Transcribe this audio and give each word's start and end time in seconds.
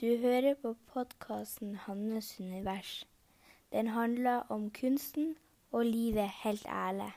Du 0.00 0.16
hører 0.16 0.54
på 0.54 0.76
podkasten 0.92 1.76
'Hannes 1.76 2.40
univers'. 2.40 3.04
Den 3.72 3.86
handler 3.86 4.36
om 4.48 4.70
kunsten 4.70 5.36
og 5.72 5.86
livet 5.86 6.30
helt 6.44 6.66
ærlig. 6.66 7.12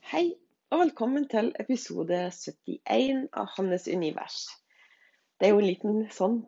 Hei, 0.00 0.34
og 0.70 0.78
velkommen 0.78 1.28
til 1.28 1.54
episode 1.60 2.32
71 2.32 3.28
av 3.32 3.46
Hannes 3.56 3.88
univers. 3.88 4.48
Det 5.40 5.46
er 5.46 5.50
jo 5.50 5.58
en 5.58 5.66
liten 5.66 6.06
sånn 6.10 6.42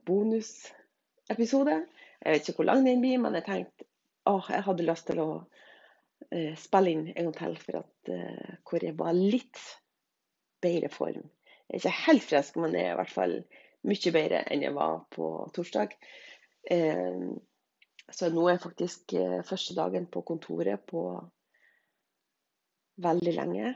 bonusepisode. 1.29 1.87
Jeg 2.25 2.33
vet 2.33 2.49
ikke 2.49 2.57
hvor 2.63 2.65
lang 2.65 2.87
den 2.87 3.01
blir, 3.01 3.19
men 3.19 3.35
jeg 3.35 3.45
tenkte 3.45 3.85
åh, 4.27 4.45
jeg 4.51 4.65
hadde 4.65 4.85
lyst 4.85 5.07
til 5.07 5.21
å 5.21 5.29
eh, 6.33 6.55
spille 6.57 6.91
inn 6.91 7.07
en 7.15 7.31
gang 7.31 7.37
til 7.37 7.57
for 7.63 7.81
at 7.81 8.11
eh, 8.13 8.57
hvor 8.65 8.85
jeg 8.85 8.97
var 8.99 9.13
litt 9.13 9.59
bedre 10.61 10.89
form. 10.89 11.29
Jeg 11.69 11.75
er 11.75 11.79
ikke 11.79 12.07
helt 12.07 12.25
frisk, 12.25 12.57
men 12.57 12.75
jeg 12.75 12.89
er 12.89 12.93
i 12.93 12.99
hvert 12.99 13.13
fall 13.15 13.37
mye 13.89 14.13
bedre 14.13 14.43
enn 14.51 14.65
jeg 14.65 14.75
var 14.75 15.05
på 15.15 15.31
torsdag. 15.55 15.95
Eh, 16.71 17.23
så 18.11 18.31
nå 18.33 18.49
er 18.49 18.61
faktisk 18.61 19.15
eh, 19.15 19.41
første 19.45 19.77
dagen 19.77 20.09
på 20.09 20.25
kontoret 20.27 20.85
på 20.89 21.05
veldig 23.05 23.35
lenge. 23.37 23.75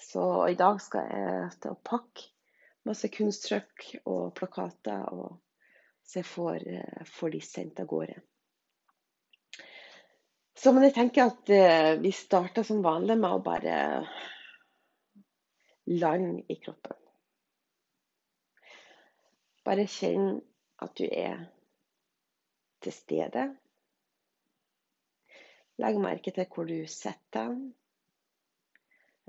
Så 0.00 0.24
i 0.48 0.56
dag 0.56 0.80
skal 0.80 1.06
jeg 1.12 1.54
til 1.60 1.74
å 1.74 1.82
pakke 1.84 2.30
masse 2.88 3.10
kunsttrykk 3.12 4.06
og 4.08 4.30
plakater, 4.34 5.04
og 5.12 5.36
så 6.10 6.18
jeg 6.18 6.26
får, 6.26 6.66
eh, 6.68 7.04
får 7.06 7.30
de 7.30 7.40
sendt 7.40 7.80
av 7.80 7.86
gårde. 7.86 8.16
Så 10.58 10.72
men 10.74 10.88
jeg 10.88 10.96
tenker 10.96 11.30
at 11.30 11.50
eh, 11.54 11.92
vi 12.02 12.10
starter 12.12 12.66
som 12.66 12.82
vanlig 12.82 13.14
med 13.20 13.30
å 13.30 13.44
bare 13.44 13.76
lande 15.86 16.42
i 16.50 16.56
kroppen. 16.58 16.98
Bare 19.64 19.86
kjenn 19.86 20.40
at 20.82 20.96
du 20.98 21.06
er 21.06 21.46
til 22.82 22.96
stede. 22.96 23.46
Legg 25.80 26.02
merke 26.02 26.34
til 26.34 26.50
hvor 26.50 26.66
du 26.66 26.78
sitter. 26.90 27.54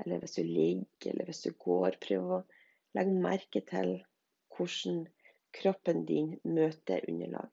Eller 0.02 0.20
hvis 0.20 0.40
du 0.40 0.44
ligger, 0.44 1.14
eller 1.14 1.30
hvis 1.30 1.46
du 1.46 1.54
går. 1.54 2.02
Prøv 2.02 2.38
å 2.40 2.44
legge 2.98 3.24
merke 3.24 3.62
til 3.70 4.00
hvordan 4.58 5.04
kroppen 5.54 6.06
din 6.06 6.36
møter 6.44 7.04
underlag. 7.10 7.50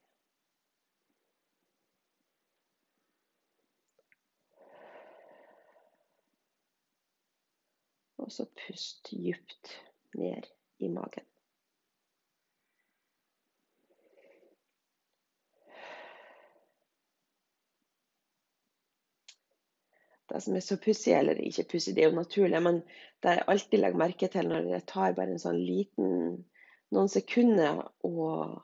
Og 8.19 8.31
så 8.31 8.45
pust 8.45 9.09
dypt 9.11 9.73
ned 10.19 10.47
i 10.79 10.87
magen. 10.91 11.25
Det 20.29 20.41
som 20.45 20.55
er 20.55 20.61
så 20.61 20.77
pussig, 20.77 21.13
eller 21.17 21.39
ikke 21.41 21.65
pussig, 21.71 21.95
det 21.95 22.03
er 22.03 22.11
jo 22.11 22.19
naturlig, 22.19 22.59
men 22.61 22.83
det 23.23 23.31
jeg 23.33 23.45
alltid 23.47 23.81
legger 23.81 24.01
merke 24.03 24.27
til 24.29 24.51
når 24.51 24.67
jeg 24.75 24.85
tar 24.91 25.15
bare 25.17 25.33
en 25.33 25.41
sånn 25.41 25.57
liten 25.57 26.11
noen 26.95 27.11
sekunder 27.11 27.83
og 28.07 28.59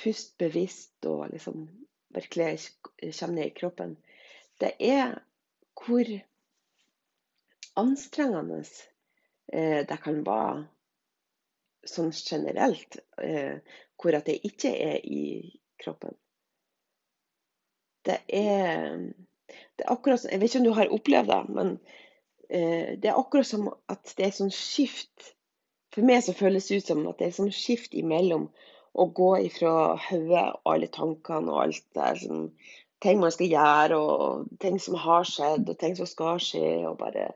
puste 0.00 0.36
bevisst 0.40 1.06
og 1.08 1.28
liksom 1.32 1.66
virkelig 2.14 2.58
komme 3.18 3.36
ned 3.36 3.50
i 3.50 3.56
kroppen, 3.56 3.96
det 4.60 4.72
er 4.80 5.18
hvor 5.80 6.08
anstrengende 7.80 8.64
eh, 9.52 9.86
det 9.88 9.98
kan 10.02 10.20
være 10.26 10.66
sånn 11.88 12.12
generelt, 12.12 12.98
eh, 13.22 13.60
hvor 14.00 14.16
at 14.16 14.28
det 14.28 14.40
ikke 14.46 14.72
er 14.74 15.00
i 15.04 15.24
kroppen. 15.80 16.16
Det 18.04 18.18
er, 18.32 18.96
det 19.48 19.84
er 19.84 19.92
akkurat 19.92 20.24
Jeg 20.24 20.40
vet 20.40 20.50
ikke 20.50 20.60
om 20.62 20.68
du 20.68 20.76
har 20.76 20.94
opplevd 20.94 21.32
det, 21.32 21.40
men 21.56 21.74
eh, 22.48 22.96
det 23.00 23.10
er 23.10 23.20
akkurat 23.20 23.48
som 23.48 23.68
at 23.92 24.14
det 24.16 24.28
er 24.28 24.36
sånn 24.36 24.54
skift. 24.54 25.34
For 25.94 26.06
meg 26.06 26.22
så 26.22 26.34
føles 26.36 26.68
det 26.68 26.80
ut 26.80 26.90
som 26.92 27.06
at 27.10 27.18
det 27.18 27.30
er 27.30 27.38
sånn 27.38 27.54
skift 27.54 27.96
imellom 27.98 28.48
å 28.98 29.06
gå 29.14 29.30
ifra 29.46 29.96
hodet 30.08 30.44
og 30.54 30.70
alle 30.72 30.90
tankene 30.94 31.50
og 31.50 31.64
alt 31.64 31.84
det 31.96 32.12
som 32.22 32.46
ting 33.00 33.20
man 33.20 33.32
skal 33.32 33.48
gjøre, 33.48 33.96
og 33.98 34.48
ting 34.60 34.78
som 34.82 34.96
har 35.00 35.24
skjedd, 35.28 35.68
og 35.68 35.78
ting 35.80 35.96
som 35.96 36.08
skal 36.08 36.40
skje, 36.42 36.82
og 36.88 36.98
bare 37.00 37.30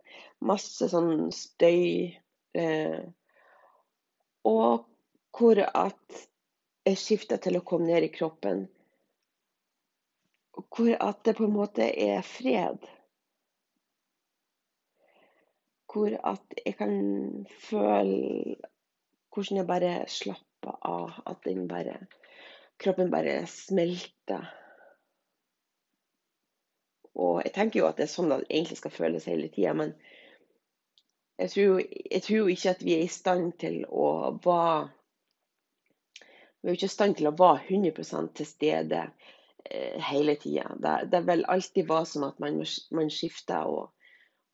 masse 0.44 0.88
sånn 0.92 1.30
støy. 1.32 2.12
Eh, 2.54 3.00
og 4.44 4.84
hvor 5.34 5.60
at 5.64 6.24
jeg 6.84 7.00
skifter 7.00 7.40
til 7.40 7.58
å 7.58 7.64
komme 7.64 7.88
ned 7.88 8.06
i 8.06 8.12
kroppen. 8.12 8.66
Hvor 10.54 10.92
at 11.00 11.24
det 11.26 11.36
på 11.38 11.48
en 11.48 11.56
måte 11.56 11.88
er 11.88 12.20
fred. 12.26 12.84
Hvor 15.94 16.14
at 16.26 16.58
jeg 16.66 16.74
kan 16.76 16.94
føle 17.68 18.56
hvordan 19.34 19.56
jeg 19.56 19.66
bare 19.66 19.94
slapper 20.08 20.76
av. 20.82 21.14
At 21.26 21.44
den 21.46 21.68
bare, 21.68 21.96
kroppen 22.78 23.10
bare 23.10 23.46
smelter. 23.50 24.50
Og 27.14 27.42
jeg 27.44 27.54
tenker 27.54 27.80
jo 27.80 27.88
at 27.88 27.98
det 27.98 28.08
er 28.08 28.14
sånn 28.14 28.32
det 28.32 28.42
egentlig 28.48 28.80
skal 28.80 28.94
føles 28.94 29.28
hele 29.30 29.48
tida, 29.52 29.74
men 29.78 29.94
jeg 31.38 31.50
tror, 31.50 31.80
jeg 31.82 32.22
tror, 32.22 32.48
ikke 32.50 32.72
at 32.74 32.82
vi 32.86 32.94
er 32.94 33.04
i 33.04 33.10
stand 33.10 33.56
til 33.58 33.80
å 33.90 34.08
være 34.42 34.90
Vi 36.62 36.70
er 36.70 36.76
ikke 36.78 36.88
i 36.88 36.92
stand 36.94 37.16
til 37.18 37.28
å 37.28 37.34
være 37.36 37.66
100 37.68 38.28
til 38.38 38.46
stede 38.48 39.00
eh, 39.66 39.98
hele 40.10 40.34
tida. 40.40 40.70
Det, 40.80 40.94
det, 41.12 41.20
vil 41.26 41.44
alltid 41.44 41.90
være 41.90 42.08
sånn 42.08 42.24
at 42.30 42.38
man, 42.40 42.62
man 42.96 43.10
skifter 43.12 43.68
og 43.68 43.90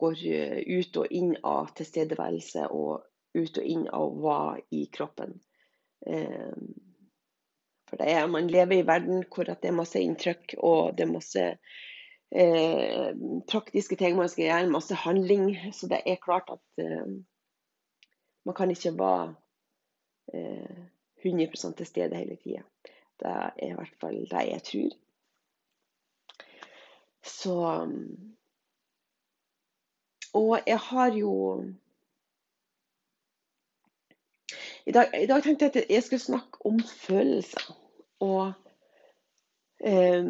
går 0.00 0.24
eh, 0.32 0.58
ut 0.80 1.00
og 1.00 1.14
inn 1.14 1.34
av 1.46 1.72
tilstedeværelse 1.78 2.68
og 2.74 3.04
ut 3.36 3.60
og 3.60 3.72
inn 3.74 3.86
av 3.94 4.16
hva 4.22 4.40
i 4.74 4.84
kroppen. 4.92 5.36
Eh, 6.06 6.56
for 7.90 8.00
det 8.00 8.10
er, 8.12 8.26
man 8.30 8.50
lever 8.50 8.80
i 8.80 8.86
verden 8.86 9.24
hvor 9.26 9.48
det 9.48 9.58
er 9.66 9.74
masse 9.74 10.00
inntrykk 10.00 10.54
og 10.58 10.94
det 10.96 11.06
er 11.06 11.10
masse 11.10 11.46
eh, 12.30 13.08
praktiske 13.50 13.98
ting 13.98 14.16
man 14.18 14.30
skal 14.30 14.46
gjøre, 14.46 14.70
masse 14.70 14.94
handling. 14.94 15.52
Så 15.74 15.90
det 15.90 16.02
er 16.06 16.22
klart 16.22 16.52
at 16.54 16.82
eh, 16.84 17.18
man 18.46 18.56
kan 18.56 18.70
ikke 18.70 18.94
være 18.98 19.34
eh, 20.34 20.80
100 21.24 21.74
til 21.76 21.86
stede 21.86 22.16
hele 22.16 22.36
tida. 22.36 22.62
Det 23.20 23.30
er 23.30 23.52
i 23.66 23.74
hvert 23.76 23.96
fall 24.00 24.22
det 24.30 24.44
jeg 24.48 24.62
tror. 24.64 24.98
Så 27.26 27.56
Og 30.34 30.60
jeg 30.66 30.78
har 30.78 31.14
jo 31.16 31.32
i 34.86 34.92
dag, 34.92 35.22
I 35.22 35.26
dag 35.26 35.42
tenkte 35.42 35.64
jeg 35.64 35.76
at 35.76 35.90
jeg 35.90 36.02
skulle 36.02 36.22
snakke 36.22 36.66
om 36.66 36.80
følelser. 36.80 37.66
Og 38.20 38.52
eh, 39.84 40.24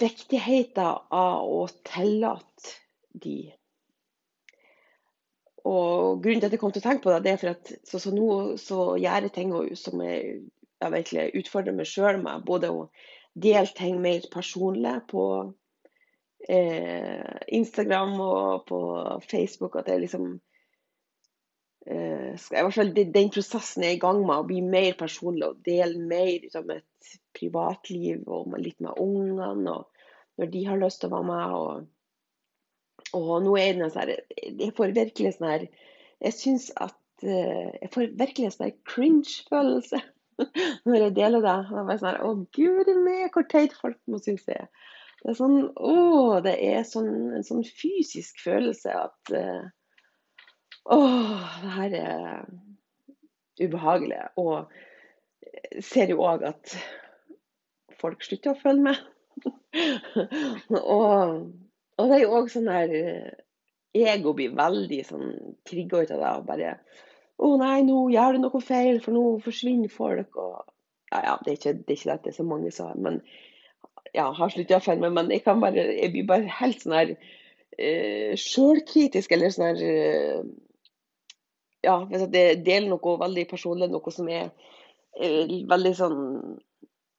viktigheten 0.00 0.88
av 1.10 1.50
å 1.58 1.66
tillate 1.86 2.72
de. 3.24 3.52
Og 5.66 6.22
Grunnen 6.22 6.40
til 6.40 6.48
at 6.48 6.54
jeg 6.54 6.62
kom 6.62 6.72
til 6.72 6.84
å 6.84 6.88
tenke 6.88 7.04
på 7.04 7.12
det, 7.12 7.22
det 7.24 7.32
er 7.34 7.40
for 7.42 7.52
at 7.52 7.72
så, 7.88 7.98
så 7.98 8.14
nå 8.14 8.30
så 8.62 8.80
gjør 9.02 9.26
jeg 9.26 9.34
ting 9.34 9.54
som 9.78 10.02
jeg, 10.04 10.40
jeg 10.82 10.94
virkelig 10.94 11.28
utfordrer 11.42 11.76
meg 11.76 11.90
sjøl 11.90 12.20
med. 12.22 12.44
Både 12.46 12.70
å 12.72 12.86
dele 13.34 13.70
ting 13.76 13.98
mer 14.00 14.24
personlig 14.32 15.00
på 15.10 15.24
eh, 16.48 17.38
Instagram 17.48 18.20
og 18.20 18.66
på 18.68 18.80
Facebook. 19.30 19.76
At 19.80 19.88
jeg 19.88 20.04
liksom 20.04 20.28
eh, 21.86 22.32
skal, 22.36 22.58
i 22.58 22.62
hvert 22.62 22.78
fall 22.78 22.94
Den 22.96 23.32
prosessen 23.34 23.86
jeg 23.86 23.96
er 23.96 23.98
i 23.98 24.04
gang 24.04 24.22
med 24.24 24.36
å 24.38 24.46
bli 24.48 24.62
mer 24.64 24.92
personlig 24.98 25.48
og 25.48 25.60
dele 25.66 26.00
mer 26.00 26.46
ut 26.46 26.56
av 26.58 26.70
mitt 26.70 27.18
privatliv 27.36 28.24
og 28.26 28.56
litt 28.58 28.80
med 28.80 28.98
ungene. 29.02 29.50
og 29.72 29.90
Når 30.36 30.52
de 30.52 30.64
har 30.66 30.80
lyst 30.80 31.02
til 31.02 31.12
å 31.12 31.18
være 31.18 31.30
med. 31.32 31.60
og 31.60 31.92
og 33.14 33.42
nå 33.44 33.52
er 33.60 33.76
det 33.76 33.90
sånn 33.94 34.12
Jeg 34.58 34.74
får 34.76 34.94
virkelig 34.96 35.36
sånn 35.36 35.50
her 35.50 35.64
Jeg 36.24 36.34
syns 36.34 36.68
at 36.74 36.96
uh, 37.24 37.70
Jeg 37.82 37.90
får 37.94 38.12
virkelig 38.18 38.48
en 38.48 38.54
sånn 38.54 38.76
cringe-følelse 38.88 40.02
når 40.86 40.96
jeg 41.00 41.14
deler 41.16 41.44
det. 41.44 41.56
Og 41.70 41.78
jeg 41.78 41.88
bare 41.90 42.00
sånn 42.02 42.22
Å, 42.26 42.32
guri 42.56 42.96
meg, 43.00 43.28
hvor 43.32 43.46
teit 43.52 43.76
folk 43.76 43.98
må 44.10 44.20
synes 44.24 44.44
det 44.48 44.58
er. 44.64 44.68
Det 45.22 45.32
er 45.32 45.38
sånn 45.38 45.58
Å, 45.74 45.94
det 46.44 46.54
er 46.62 46.84
sånn, 46.86 47.10
en 47.38 47.46
sånn 47.46 47.64
fysisk 47.66 48.42
følelse 48.44 48.92
at 48.94 49.32
uh, 49.34 49.64
Å, 50.92 50.98
det 51.62 51.72
her 51.76 51.96
er 52.00 52.44
ubehagelig. 53.62 54.20
Og 54.36 55.82
ser 55.84 56.12
jo 56.12 56.22
òg 56.26 56.44
at 56.46 56.76
folk 58.00 58.24
slutter 58.24 58.52
å 58.52 58.60
følge 58.60 58.90
med. 58.90 59.00
og, 60.76 61.50
og, 61.96 62.04
det 62.04 62.14
er 62.18 62.22
jo 62.22 62.36
òg 62.38 62.48
sånn 62.52 62.70
her 62.72 62.94
eh, 62.96 63.34
Ego 63.96 64.32
blir 64.36 64.54
veldig 64.56 65.02
sånn 65.08 65.28
trigga 65.68 66.04
ut 66.04 66.14
av 66.14 66.22
det. 66.22 66.30
og 66.30 66.46
bare 66.48 66.72
Å 67.36 67.52
nei, 67.60 67.80
nå 67.88 68.06
gjør 68.12 68.36
du 68.36 68.44
noe 68.44 68.62
feil, 68.64 69.00
for 69.04 69.16
nå 69.16 69.24
forsvinner 69.44 69.92
folk. 69.92 70.36
og 70.36 70.64
ja, 71.12 71.20
ja, 71.22 71.34
det 71.44 71.52
er 71.52 71.58
ikke, 71.60 71.74
det 71.78 71.92
er 71.94 71.98
ikke 72.00 72.12
dette 72.14 72.34
som 72.36 72.50
mange 72.50 72.72
sa, 72.74 72.90
men 72.98 73.20
ja, 74.14 74.28
har 74.32 74.52
slutta 74.52 74.78
å 74.78 74.84
følge 74.84 75.06
med. 75.06 75.16
Men 75.16 75.32
jeg, 75.34 75.42
kan 75.46 75.60
bare, 75.62 75.88
jeg 75.96 76.12
blir 76.14 76.28
bare 76.28 76.58
helt 76.60 76.82
sånn 76.82 76.96
her 76.96 77.12
eh, 77.16 78.32
sjølkritisk, 78.40 79.34
eller 79.34 79.54
sånn 79.54 79.68
her 79.70 79.82
eh, 79.90 80.40
Ja, 81.86 82.00
hvis 82.10 82.24
jeg 82.26 82.62
deler 82.66 82.90
noe 82.90 83.18
veldig 83.20 83.46
personlig, 83.50 83.90
noe 83.92 84.14
som 84.14 84.30
er 84.32 84.48
eh, 85.20 85.60
veldig 85.70 85.94
sånn 85.98 86.18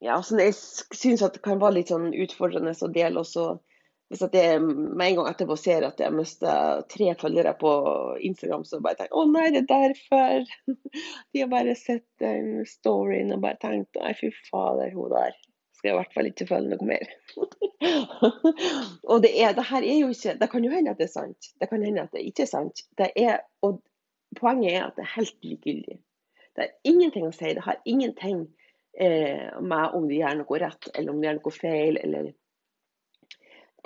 Ja, 0.04 0.20
som 0.22 0.40
jeg 0.42 0.54
syns 0.54 1.24
kan 1.42 1.62
være 1.62 1.80
litt 1.80 1.92
sånn 1.92 2.12
utfordrende 2.14 2.76
å 2.76 2.92
dele. 2.92 3.24
også 3.24 3.56
hvis 4.08 4.22
at 4.24 4.32
jeg 4.32 4.60
med 4.64 5.02
en 5.04 5.16
gang 5.18 5.26
etterpå 5.28 5.56
ser 5.60 5.84
at 5.84 5.98
jeg 6.00 6.14
mister 6.16 6.78
tre 6.88 7.10
følgere 7.20 7.52
på 7.60 7.72
Instagram, 8.24 8.62
så 8.64 8.80
bare 8.80 8.96
tenker 8.96 9.12
jeg 9.12 9.20
å 9.20 9.24
nei, 9.28 9.50
det 9.52 9.60
er 9.60 9.66
derfor. 9.68 10.46
De 11.34 11.42
har 11.42 11.50
bare 11.52 11.74
sett 11.76 12.06
den 12.22 12.64
storyen 12.70 13.34
og 13.36 13.42
bare 13.44 13.60
tenkt 13.60 14.00
nei, 14.00 14.14
fy 14.16 14.30
fader, 14.48 14.94
hun 14.96 15.12
der 15.12 15.36
skal 15.78 15.88
jeg 15.88 15.94
i 15.94 15.98
hvert 16.00 16.14
fall 16.16 16.28
ikke 16.30 16.46
følge 16.48 16.74
noe 16.74 16.88
mer. 16.88 17.10
og 19.10 19.22
det, 19.22 19.30
er, 19.30 19.54
det 19.54 19.66
her 19.68 19.84
er 19.86 20.00
jo 20.00 20.08
ikke 20.10 20.34
Det 20.40 20.48
kan 20.50 20.64
jo 20.66 20.72
hende 20.72 20.90
at 20.90 20.98
det 20.98 21.06
er 21.06 21.12
sant. 21.14 21.50
Det 21.60 21.68
kan 21.70 21.84
hende 21.86 22.02
at 22.02 22.14
det 22.16 22.24
ikke 22.26 22.44
er 22.44 22.50
sant. 22.50 22.82
Det 22.98 23.12
er, 23.14 23.38
og 23.62 23.78
poenget 24.36 24.74
er 24.74 24.88
at 24.88 24.98
det 24.98 25.06
er 25.06 25.14
helt 25.14 25.44
likegyldig. 25.46 25.98
Det 26.58 26.64
har 26.64 26.90
ingenting 26.90 27.28
å 27.28 27.34
si. 27.34 27.52
Det 27.54 27.62
har 27.62 27.78
ingenting 27.86 28.42
eh, 28.98 29.54
med 29.62 29.94
om 29.94 30.08
de 30.10 30.18
gjør 30.18 30.40
noe 30.40 30.60
rett, 30.64 30.90
eller 30.94 31.12
om 31.12 31.20
de 31.20 31.28
gjør 31.28 31.38
noe 31.38 31.54
feil, 31.54 32.00
eller 32.02 32.32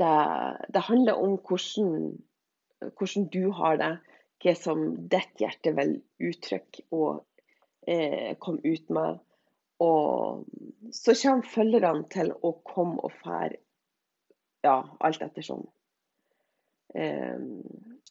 det, 0.00 0.14
det 0.72 0.84
handler 0.88 1.20
om 1.20 1.36
hvordan, 1.36 1.98
hvordan, 2.96 3.28
du 3.34 3.50
har 3.58 3.76
det, 3.82 3.92
hva 4.42 4.54
som 4.58 4.86
ditt 5.12 5.44
hjerte 5.44 5.74
vil 5.76 5.98
uttrykke 6.24 6.86
og 6.96 7.20
eh, 7.86 8.32
komme 8.40 8.64
ut 8.64 8.88
med. 8.90 9.20
Og 9.82 10.46
så 10.94 11.14
kommer 11.18 11.52
følgerne 11.54 12.08
til 12.12 12.32
å 12.32 12.54
komme 12.68 13.02
og 13.02 13.14
fære 13.22 13.58
ja, 14.62 14.76
alt 15.02 15.22
sånn. 15.42 15.64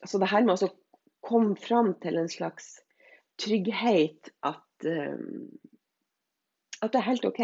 så 0.03 0.19
det 0.19 0.31
her 0.31 0.43
med 0.43 0.63
å 0.65 0.71
komme 1.23 1.55
fram 1.55 1.93
til 2.03 2.17
en 2.19 2.31
slags 2.31 2.73
trygghet 3.39 4.33
at 4.43 4.89
eh, 4.89 5.21
at 6.81 6.93
det 6.93 7.01
er 7.01 7.09
helt 7.09 7.25
OK. 7.25 7.41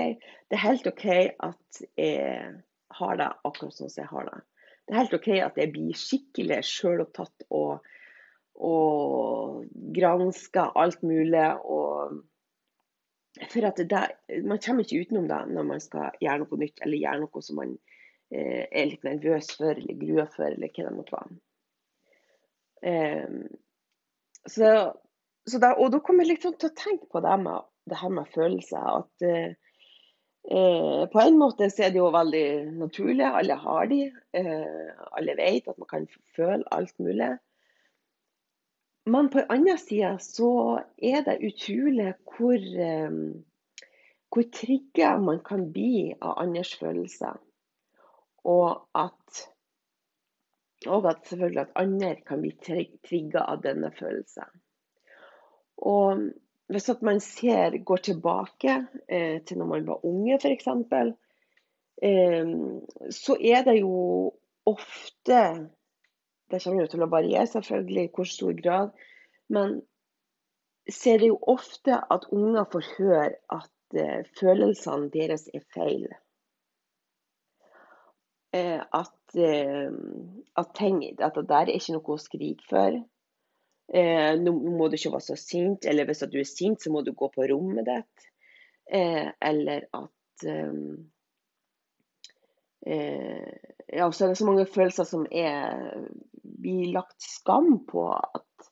Det 0.50 0.58
er 0.58 0.64
helt 0.64 0.88
OK 0.90 1.06
at 1.46 1.82
jeg 1.98 2.54
har 2.98 3.20
det 3.20 3.28
akkurat 3.46 3.76
sånn 3.76 3.92
som 3.92 4.02
jeg 4.02 4.10
har 4.10 4.30
det. 4.30 4.40
Det 4.88 4.94
er 4.94 5.02
helt 5.02 5.18
OK 5.18 5.30
at 5.46 5.60
jeg 5.62 5.74
blir 5.76 6.00
skikkelig 6.00 6.58
sjølopptatt 6.66 7.46
og, 7.54 7.86
og 8.56 9.68
gransker 9.94 10.74
alt 10.80 11.04
mulig. 11.06 11.46
Og 11.70 12.18
for 13.52 13.68
at 13.68 13.82
det, 13.92 14.04
Man 14.46 14.62
kommer 14.64 14.86
ikke 14.86 15.04
utenom 15.06 15.28
det 15.30 15.42
når 15.54 15.68
man 15.68 15.84
skal 15.84 16.18
gjøre 16.24 16.44
noe 16.44 16.62
nytt 16.64 16.84
eller 16.86 17.02
gjøre 17.02 17.22
noe 17.24 17.44
som 17.46 17.60
man 17.62 17.76
eh, 18.34 18.64
er 18.66 18.90
litt 18.92 19.06
nervøs 19.08 19.52
for 19.58 19.74
eller 19.74 20.00
gruer 20.02 20.32
for, 20.34 20.50
eller 20.50 20.74
hva 20.74 20.88
det 20.88 20.96
måtte 20.96 21.18
være. 21.18 21.38
Um, 22.88 23.40
så, 24.48 24.74
så 25.50 25.60
da, 25.60 25.74
og 25.76 25.90
da 25.94 26.02
kommer 26.06 26.24
jeg 26.24 26.36
liksom 26.36 26.58
til 26.62 26.70
å 26.70 26.78
tenke 26.78 27.10
på 27.12 27.24
det 27.26 27.38
med, 27.42 27.66
det 27.90 27.98
her 28.00 28.14
med 28.14 28.30
følelser. 28.36 29.02
At 29.02 29.26
uh, 29.26 29.56
Eh, 30.52 31.08
på 31.12 31.20
en 31.20 31.36
måte 31.36 31.68
så 31.68 31.88
er 31.88 31.92
det 31.92 32.00
jo 32.00 32.08
veldig 32.14 32.48
naturlig. 32.80 33.26
Alle 33.28 33.58
har 33.60 33.90
de. 33.92 34.06
Eh, 34.40 34.92
alle 35.20 35.36
vet 35.36 35.68
at 35.68 35.80
man 35.82 35.90
kan 35.90 36.08
føle 36.38 36.64
alt 36.72 36.96
mulig. 37.04 37.34
Men 39.08 39.30
på 39.30 39.40
den 39.40 39.52
andre 39.52 39.78
sida 39.80 40.18
så 40.20 40.52
er 40.98 41.22
det 41.24 41.38
utrolig 41.48 42.10
hvor, 42.28 42.64
eh, 42.88 43.12
hvor 44.28 44.48
trigga 44.52 45.14
man 45.24 45.40
kan 45.46 45.70
bli 45.72 46.12
av 46.20 46.34
andres 46.42 46.74
følelser. 46.76 47.38
Og 48.44 48.84
at, 49.00 49.46
og 50.88 51.08
at 51.08 51.24
selvfølgelig 51.30 51.62
at 51.62 51.78
andre 51.80 52.12
kan 52.28 52.44
bli 52.44 52.52
trigga 52.60 53.46
av 53.48 53.64
denne 53.64 53.94
følelsen. 53.96 54.52
Og 55.88 56.28
hvis 56.68 56.92
man 57.02 57.24
ser, 57.24 57.80
går 57.80 58.04
tilbake 58.10 58.76
eh, 59.08 59.40
til 59.48 59.62
når 59.62 59.72
man 59.72 59.88
var 59.88 60.06
unge, 60.06 60.36
f.eks., 60.36 60.68
eh, 62.04 62.54
så 63.24 63.40
er 63.40 63.64
det 63.64 63.80
jo 63.80 63.96
ofte 64.68 65.40
Det 66.52 66.62
kommer 66.64 66.86
jo 66.86 66.92
til 66.92 67.04
å 67.04 67.12
variere 67.12 67.48
selvfølgelig 67.52 68.04
i 68.06 68.12
hvor 68.16 68.30
stor 68.32 68.54
grad, 68.56 68.94
men 69.52 69.82
ser 70.92 71.20
det 71.20 71.32
jo 71.32 71.40
ofte 71.52 71.98
at 72.14 72.30
unger 72.32 72.70
får 72.72 72.88
høre 72.96 73.34
at 73.52 74.00
eh, 74.00 74.24
følelsene 74.40 75.12
deres 75.12 75.48
er 75.54 75.66
feil. 75.76 76.08
Eh, 78.56 78.80
at, 78.80 79.36
eh, 79.36 79.92
at, 80.56 80.72
ting, 80.80 81.04
at 81.20 81.36
det 81.36 81.48
der 81.50 81.68
er 81.68 81.76
ikke 81.76 81.98
noe 81.98 82.16
å 82.16 82.22
skrike 82.22 82.70
for. 82.70 83.02
Eh, 83.88 84.32
nå 84.40 84.54
må 84.56 84.88
du 84.88 84.98
ikke 84.98 85.14
være 85.14 85.30
så 85.30 85.38
sint, 85.40 85.88
eller 85.88 86.08
hvis 86.08 86.26
du 86.32 86.40
er 86.40 86.48
sint, 86.48 86.82
så 86.84 86.92
må 86.92 87.04
du 87.04 87.14
gå 87.16 87.30
på 87.32 87.48
rommet 87.52 87.88
ditt. 87.88 88.32
Eh, 88.88 89.28
eller 89.44 89.88
at 89.96 90.48
ehm, 90.48 91.08
eh, 92.88 93.74
Ja, 93.88 94.10
så 94.12 94.26
er 94.26 94.34
det 94.34 94.40
så 94.40 94.46
mange 94.48 94.66
følelser 94.68 95.08
som 95.08 95.24
er 95.32 96.08
blir 96.58 96.92
lagt 96.94 97.22
skam 97.22 97.86
på 97.88 98.10
at 98.14 98.70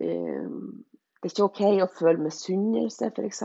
ehm, 0.00 0.84
det 1.18 1.30
er 1.30 1.32
ikke 1.32 1.46
OK 1.48 1.62
å 1.82 1.88
føle 1.98 2.26
misunnelse, 2.26 3.10
f.eks. 3.10 3.42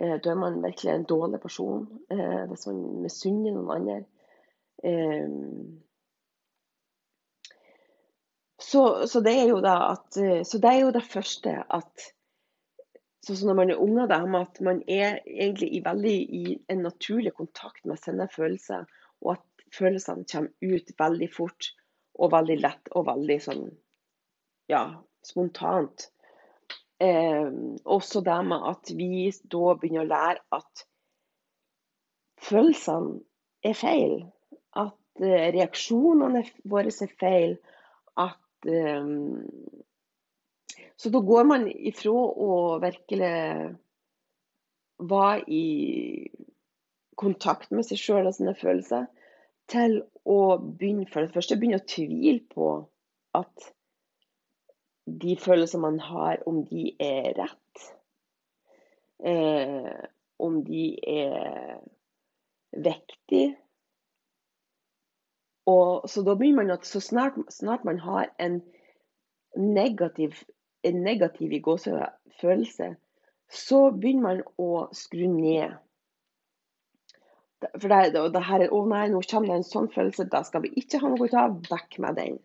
Eh, 0.00 0.14
da 0.22 0.30
er 0.32 0.38
man 0.40 0.62
virkelig 0.64 0.92
en 0.92 1.08
dårlig 1.08 1.40
person 1.42 1.84
eh, 2.12 2.44
hvis 2.50 2.66
man 2.70 2.80
misunner 3.04 3.56
noen 3.56 3.74
andre. 3.74 3.98
Eh, 4.84 5.28
så, 8.56 8.82
så, 9.06 9.20
det 9.24 9.34
er 9.42 9.50
jo 9.52 9.60
da 9.64 9.76
at, 9.92 10.16
eh, 10.20 10.40
så 10.48 10.60
det 10.62 10.72
er 10.72 10.82
jo 10.86 10.94
det 10.96 11.04
første 11.04 11.58
at 11.80 12.08
sånn 13.26 13.38
som 13.40 13.50
når 13.50 13.58
man 13.58 13.72
er 13.72 13.82
unge, 13.82 14.06
da, 14.10 14.20
at 14.40 14.60
man 14.64 14.82
er 14.86 15.18
egentlig 15.26 15.70
i 15.74 15.82
veldig 15.84 16.16
i 16.40 16.44
en 16.72 16.84
naturlig 16.86 17.34
kontakt 17.36 17.84
med 17.88 18.00
sine 18.02 18.28
følelser, 18.32 18.86
og 19.24 19.36
at 19.36 19.64
følelsene 19.74 20.26
kommer 20.30 20.74
ut 20.76 20.92
veldig 20.98 21.30
fort 21.34 21.72
og 22.16 22.32
veldig 22.32 22.58
lett 22.62 22.92
og 22.94 23.08
veldig 23.08 23.38
sånn 23.44 23.64
ja, 24.72 24.84
spontant. 25.26 26.08
Eh, 27.02 27.50
også 27.84 28.22
det 28.24 28.38
med 28.48 28.68
at 28.70 28.92
vi 28.96 29.26
da 29.52 29.74
begynner 29.76 30.06
å 30.06 30.10
lære 30.10 30.60
at 30.60 30.86
følelsene 32.46 33.20
er 33.66 33.76
feil. 33.76 34.16
At 34.76 35.22
eh, 35.22 35.50
reaksjonene 35.58 36.46
våre 36.64 36.94
er 36.94 37.12
feil. 37.20 37.58
At 38.16 38.40
Ehm, 38.66 39.46
så 40.96 41.12
da 41.12 41.20
går 41.20 41.44
man 41.48 41.66
ifra 41.68 42.12
å 42.12 42.78
virkelig 42.82 43.32
være 44.96 45.42
i 45.52 45.64
kontakt 47.20 47.72
med 47.72 47.84
seg 47.88 48.00
sjøl 48.00 48.28
og 48.28 48.36
sine 48.36 48.54
følelser, 48.56 49.06
til 49.68 49.98
å 50.24 50.40
begynne 50.62 51.08
for 51.10 51.24
det 51.24 51.34
første 51.34 51.58
begynne 51.58 51.80
å 51.82 51.88
tvile 51.90 52.42
på 52.52 52.70
at 53.36 53.70
de 55.06 55.36
følelsene 55.38 55.82
man 55.84 56.00
har, 56.02 56.40
om 56.46 56.62
de 56.66 56.90
er 57.02 57.32
rett. 57.38 57.84
Eh, 59.22 60.02
om 60.42 60.58
de 60.64 60.86
er 61.08 61.78
viktige. 62.76 63.54
Og, 65.66 66.08
så 66.10 66.22
da 66.22 66.34
begynner 66.38 66.62
man 66.62 66.74
at 66.76 66.86
så 66.86 67.00
snart, 67.02 67.38
snart 67.50 67.86
man 67.86 67.98
har 68.02 68.28
en 68.42 68.60
negativ, 69.56 70.42
en 70.88 71.02
negativ 71.04 71.52
i 71.52 71.62
følelse, 72.40 72.94
så 73.50 73.80
begynner 73.90 74.22
man 74.22 74.42
å 74.58 74.86
skru 74.94 75.26
ned. 75.30 75.76
For 77.78 77.88
det, 77.88 78.12
det, 78.14 78.24
det 78.34 78.42
her 78.48 78.66
er 78.66 78.72
'Å 78.72 78.82
nei, 78.88 79.06
nå 79.08 79.22
kommer 79.30 79.48
det 79.48 79.56
en 79.60 79.70
sånn 79.70 79.88
følelse. 79.92 80.28
Da 80.30 80.42
skal 80.44 80.62
vi 80.62 80.74
ikke 80.76 81.00
ha 81.02 81.08
noe 81.08 81.28
av. 81.32 81.56
Vekk 81.70 81.98
med 82.04 82.18
den'. 82.20 82.38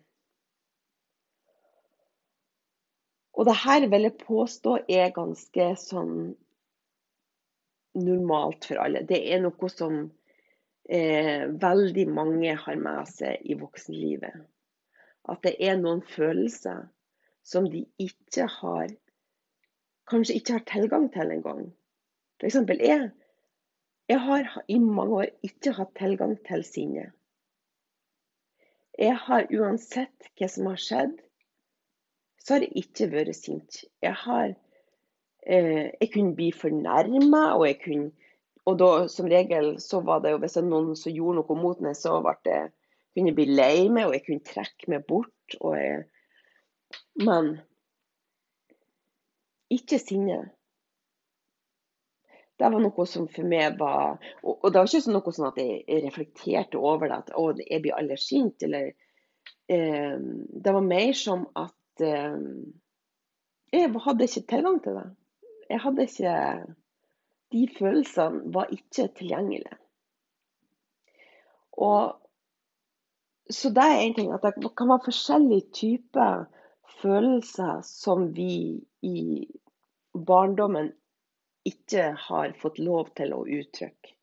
Og 3.32 3.46
det 3.48 3.56
her 3.64 3.86
vil 3.88 4.06
jeg 4.06 4.20
påstå 4.20 4.78
er 4.88 5.14
ganske 5.16 5.68
sånn 5.80 6.16
normalt 7.98 8.68
for 8.68 8.80
alle. 8.82 9.04
Det 9.08 9.20
er 9.34 9.40
noe 9.44 9.70
som 9.72 9.96
eh, 10.88 11.48
veldig 11.48 12.06
mange 12.12 12.56
har 12.64 12.76
med 12.76 13.08
seg 13.08 13.40
i 13.44 13.56
voksenlivet. 13.58 14.36
At 15.32 15.42
det 15.46 15.56
er 15.64 15.78
noen 15.80 16.02
følelser 16.04 16.84
som 17.42 17.68
de 17.70 17.86
ikke 18.00 18.48
har 18.60 18.92
Kanskje 20.10 20.34
ikke 20.34 20.52
har 20.58 20.64
tilgang 20.66 21.04
til 21.14 21.30
engang. 21.30 21.60
Eksempel, 22.42 22.80
jeg, 22.82 23.10
jeg 24.10 24.20
har 24.20 24.48
i 24.68 24.78
mange 24.82 25.14
år 25.14 25.28
ikke 25.46 25.72
hatt 25.76 25.92
tilgang 25.96 26.34
til 26.48 26.64
sinnet. 26.66 27.12
Jeg 28.98 29.14
har 29.16 29.46
uansett 29.54 30.26
hva 30.36 30.48
som 30.50 30.66
har 30.68 30.80
skjedd, 30.82 31.14
så 32.42 32.56
har 32.56 32.66
jeg 32.66 32.82
ikke 32.82 33.08
vært 33.12 33.38
sint. 33.38 33.84
Jeg 34.02 34.12
har 34.24 34.50
eh, 35.46 35.88
Jeg 36.00 36.10
kunne 36.12 36.34
bli 36.36 36.50
fornærma, 36.52 37.54
og 37.54 37.66
jeg 37.66 37.78
kunne 37.84 38.10
Og 38.66 38.76
da 38.78 39.08
som 39.10 39.26
regel 39.26 39.80
så 39.82 40.00
var 40.06 40.20
det 40.22 40.30
jo 40.30 40.38
hvis 40.38 40.52
det 40.54 40.62
noen 40.66 40.92
som 40.94 41.10
gjorde 41.10 41.40
noe 41.40 41.54
mot 41.58 41.80
meg, 41.82 41.96
så 41.98 42.20
ble 42.22 42.34
det, 42.46 42.60
kunne 43.14 43.32
jeg 43.32 43.34
bli 43.34 43.46
lei 43.48 43.88
meg, 43.88 44.06
og 44.06 44.14
jeg 44.14 44.22
kunne 44.26 44.44
trekke 44.46 44.90
meg 44.92 45.06
bort. 45.08 45.56
Og 45.60 45.74
jeg, 45.74 46.04
men 47.24 47.54
ikke 49.72 49.98
sinne. 50.00 50.42
Det 52.60 52.68
var 52.70 52.82
noe 52.84 53.06
som 53.08 53.24
for 53.32 53.48
meg 53.48 53.78
var 53.80 54.20
Og, 54.42 54.52
og 54.60 54.68
det 54.70 54.78
var 54.78 54.90
ikke 54.90 55.14
noe 55.14 55.32
sånn 55.34 55.48
at 55.48 55.58
jeg 55.58 56.02
reflekterte 56.04 56.78
over 56.78 57.08
det, 57.08 57.18
at 57.24 57.32
å, 57.34 57.48
jeg 57.58 57.82
blir 57.82 57.96
aldri 57.96 58.18
sint, 58.20 58.62
eller 58.62 58.92
eh, 59.72 60.18
Det 60.18 60.76
var 60.76 60.86
mer 60.86 61.12
som 61.18 61.48
at 61.58 62.04
eh, 62.06 62.38
jeg 63.72 63.88
hadde 64.04 64.28
ikke 64.28 64.48
tilgang 64.52 64.80
til 64.84 64.98
det. 65.00 65.06
Jeg 65.72 65.80
hadde 65.80 66.04
ikke 66.04 66.34
De 67.52 67.62
følelsene 67.78 68.52
var 68.52 68.72
ikke 68.72 69.08
tilgjengelige. 69.16 69.78
Og 71.72 72.18
så 73.50 73.68
det 73.74 73.84
er 73.84 74.00
en 74.00 74.14
ting 74.16 74.32
at 74.32 74.44
det 74.44 74.70
kan 74.76 74.88
være 74.88 75.06
forskjellige 75.08 75.72
typer 75.76 76.44
følelser 77.00 77.80
som 77.86 78.28
vi 78.36 78.82
i 79.06 79.22
barndommen 80.12 80.92
ikke 81.68 82.10
har 82.18 82.54
fått 82.60 82.82
lov 82.82 83.14
til 83.18 83.34
å 83.36 83.44
uttrykke. 83.46 84.14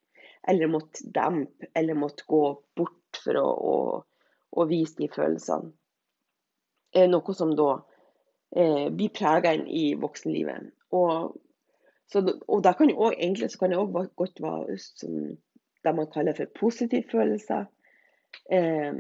Eller 0.48 0.72
måtte 0.72 1.08
dempe, 1.16 1.68
eller 1.76 1.98
måtte 2.00 2.28
gå 2.28 2.44
bort 2.78 3.20
for 3.24 3.40
å, 3.40 3.48
å, 3.74 3.76
å 4.56 4.66
vise 4.70 5.02
de 5.02 5.10
følelsene 5.12 5.74
er 6.94 7.10
noe 7.10 7.36
som 7.36 7.54
da 7.58 7.70
eh, 8.56 8.90
blir 8.90 9.14
prega 9.14 9.54
inn 9.56 9.68
i 9.68 9.94
voksenlivet. 10.00 10.72
Og, 10.98 11.36
så, 12.10 12.24
og 12.48 12.64
da 12.66 12.74
kan 12.78 12.92
også, 12.96 13.16
egentlig 13.18 13.52
kan 13.60 13.74
det 13.74 13.82
òg 13.82 13.98
godt 14.20 14.42
være 14.44 14.78
sånn, 14.82 15.36
det 15.86 15.96
man 15.96 16.10
kaller 16.12 16.36
for 16.38 16.52
positive 16.58 17.08
følelser. 17.12 17.68
Eh, 18.52 18.94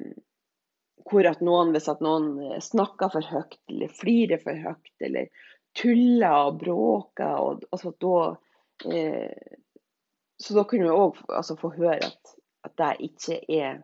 hvor 1.07 1.27
at 1.29 1.41
noen, 1.45 1.71
hvis 1.73 1.89
at 1.91 2.01
noen 2.03 2.59
snakker 2.61 3.11
for 3.13 3.25
høyt, 3.25 3.57
eller 3.71 3.93
flirer 3.95 4.41
for 4.43 4.57
høyt, 4.59 4.91
eller 5.05 5.29
tuller 5.77 6.49
og 6.49 6.59
bråker, 6.63 7.35
og, 7.39 7.63
altså, 7.71 7.93
da 8.01 8.93
eh, 8.93 9.55
Så 10.39 10.55
da 10.55 10.63
kunne 10.63 10.87
vi 10.87 10.95
òg 10.95 11.17
altså, 11.35 11.57
få 11.59 11.73
høre 11.75 11.97
at, 12.07 12.35
at 12.63 12.75
det 12.79 13.09
ikke 13.09 13.41
er 13.51 13.81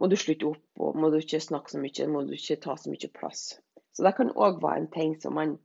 må 0.00 0.08
du 0.10 0.16
slutte 0.18 0.48
opp, 0.48 0.64
og 0.80 0.96
må 0.98 1.10
du 1.12 1.20
ikke 1.20 1.42
snakke 1.42 1.70
så 1.70 1.80
mye, 1.82 2.08
må 2.10 2.24
du 2.26 2.32
ikke 2.34 2.56
ta 2.64 2.74
så 2.80 2.90
mye 2.90 3.10
plass. 3.14 3.42
Så 3.94 4.02
det 4.06 4.14
kan 4.16 4.32
òg 4.34 4.62
være 4.62 4.82
en 4.82 4.90
ting 4.94 5.14
som 5.22 5.36
man 5.38 5.58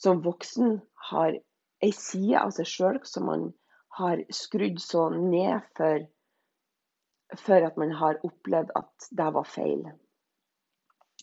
som 0.00 0.22
voksen 0.24 0.80
har 1.10 1.36
ei 1.84 1.92
side 1.94 2.40
av 2.40 2.54
seg 2.56 2.68
sjøl 2.68 2.98
som 3.06 3.28
man 3.28 3.50
har 3.98 4.22
skrudd 4.34 4.80
så 4.82 5.08
ned 5.12 5.66
for, 5.76 6.06
for 7.36 7.66
at 7.68 7.78
man 7.80 7.92
har 8.00 8.20
opplevd 8.26 8.72
at 8.80 9.10
det 9.20 9.28
var 9.36 9.48
feil. 9.48 9.84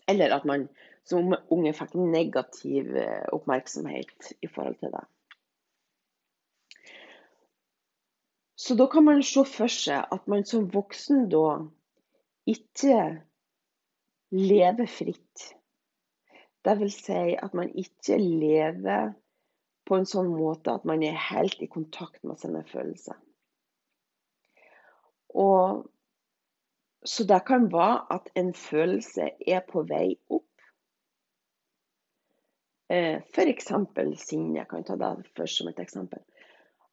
Eller 0.07 0.33
at 0.35 0.45
man 0.47 0.67
som 1.07 1.35
unge 1.53 1.73
fikk 1.75 1.95
negativ 1.99 2.95
eh, 2.99 3.27
oppmerksomhet 3.35 4.33
i 4.43 4.49
forhold 4.51 4.79
til 4.81 4.91
det. 4.95 5.05
Så 8.57 8.75
da 8.75 8.87
kan 8.91 9.05
man 9.05 9.21
se 9.23 9.43
for 9.45 9.71
seg 9.71 10.07
at 10.11 10.25
man 10.27 10.43
som 10.47 10.65
voksen 10.73 11.27
da 11.31 11.59
ikke 12.49 12.97
lever 14.33 14.89
fritt. 14.91 15.51
Vil 16.67 16.89
si 16.91 17.37
at 17.39 17.53
man 17.55 17.69
ikke 17.79 18.17
lever 18.19 19.13
på 19.87 19.95
en 19.95 20.09
sånn 20.09 20.33
måte 20.33 20.73
at 20.73 20.83
man 20.89 21.05
er 21.05 21.15
helt 21.29 21.61
i 21.63 21.69
kontakt 21.71 22.25
med 22.27 22.41
sine 22.41 22.65
følelser. 22.67 23.15
Og, 25.31 25.85
så 27.05 27.23
det 27.29 27.41
kan 27.47 27.69
være 27.71 28.05
at 28.15 28.29
en 28.35 28.53
følelse 28.53 29.29
er 29.47 29.61
på 29.67 29.83
vei 29.89 30.17
opp. 30.29 30.43
Eh, 32.89 33.21
F.eks. 33.33 33.71
sinne. 34.23 34.57
Jeg 34.59 34.67
kan 34.69 34.83
ta 34.83 34.95
det 34.95 35.27
først 35.37 35.61
som 35.61 35.69
et 35.69 35.79
eksempel. 35.79 36.23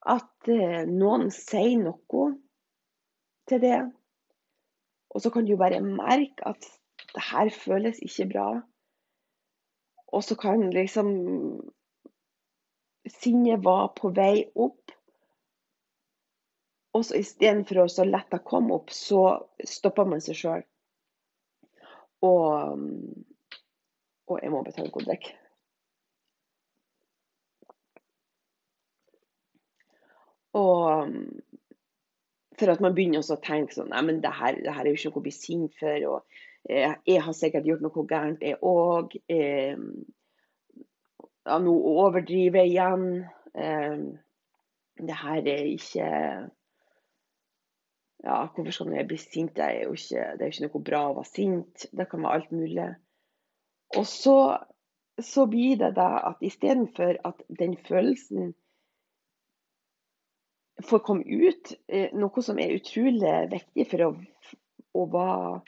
At 0.07 0.49
eh, 0.53 0.83
noen 0.91 1.31
sier 1.33 1.79
noe 1.81 2.31
til 3.49 3.61
det 3.63 3.79
og 5.15 5.23
så 5.23 5.31
kan 5.31 5.47
du 5.47 5.57
bare 5.57 5.81
merke 5.81 6.47
at 6.47 6.67
det 7.15 7.23
her 7.31 7.51
føles 7.55 8.01
ikke 8.03 8.29
bra. 8.33 8.49
Og 10.07 10.25
så 10.25 10.35
kan 10.39 10.71
liksom 10.75 11.11
sinnet 13.11 13.63
var 13.65 13.93
på 13.99 14.11
vei 14.15 14.47
opp. 14.55 14.94
Og 16.95 17.03
så 17.07 17.19
istedenfor 17.19 17.83
å 17.83 18.07
la 18.07 18.23
det 18.31 18.43
komme 18.47 18.77
opp, 18.77 18.93
så 18.95 19.25
stopper 19.67 20.07
man 20.07 20.23
seg 20.23 20.39
sjøl. 20.39 20.67
Og, 22.25 22.85
og 24.31 24.39
jeg 24.41 24.53
må 24.55 24.63
betale 24.65 24.93
god 24.95 25.09
drikk. 25.11 25.33
Og 30.55 31.11
for 32.55 32.71
at 32.71 32.83
man 32.83 32.95
begynner 32.95 33.19
også 33.19 33.35
å 33.35 33.43
tenke 33.43 33.75
sånn 33.75 33.91
Nei, 33.91 34.03
men 34.07 34.21
det 34.23 34.31
her, 34.39 34.59
det 34.63 34.71
her 34.71 34.87
er 34.87 34.93
jo 34.93 34.99
ikke 35.01 35.11
noe 35.11 35.21
å 35.21 35.27
bli 35.27 35.35
sint 35.35 35.79
for. 35.81 36.05
og 36.11 36.43
eh, 36.71 36.95
Jeg 37.11 37.23
har 37.27 37.35
sikkert 37.35 37.67
gjort 37.67 37.83
noe 37.83 38.05
gærent, 38.11 38.45
jeg 38.47 38.61
òg. 38.63 39.17
Eh, 39.27 39.75
ja, 41.45 41.59
nå 41.61 41.75
overdriver 41.75 42.63
jeg 42.63 42.77
igjen. 42.77 43.09
Eh, 43.59 44.05
det 45.03 45.19
her 45.25 45.51
er 45.51 45.67
ikke 45.73 46.09
ja, 48.25 48.47
Hvorfor 48.55 48.73
skal 48.73 48.93
jeg 48.97 49.09
bli 49.09 49.19
sint? 49.21 49.57
Det 49.57 49.65
er 49.65 49.83
jo 49.85 49.97
ikke, 49.97 50.27
det 50.39 50.47
er 50.47 50.53
ikke 50.53 50.67
noe 50.67 50.85
bra 50.89 51.01
å 51.09 51.17
være 51.19 51.31
sint. 51.31 51.87
Det 51.93 52.09
kan 52.11 52.25
være 52.25 52.41
alt 52.41 52.53
mulig. 52.57 52.87
Og 53.99 54.07
så, 54.09 54.37
så 55.21 55.47
blir 55.51 55.77
det 55.83 55.95
da 55.99 56.09
at 56.31 56.45
istedenfor 56.45 57.21
at 57.29 57.43
den 57.61 57.77
følelsen 57.87 58.55
får 60.83 61.03
komme 61.07 61.25
ut, 61.25 61.75
eh, 61.89 62.11
noe 62.17 62.43
som 62.43 62.59
er 62.59 62.75
utrolig 62.75 63.35
viktig 63.53 63.87
for 63.93 64.07
å, 64.07 64.09
å 64.99 65.05
være 65.13 65.61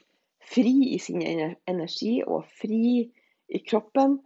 fri 0.47 0.95
i 0.95 0.99
sin 1.03 1.23
energi 1.23 2.19
og 2.25 2.49
fri 2.59 3.05
i 3.47 3.61
kroppen, 3.67 4.19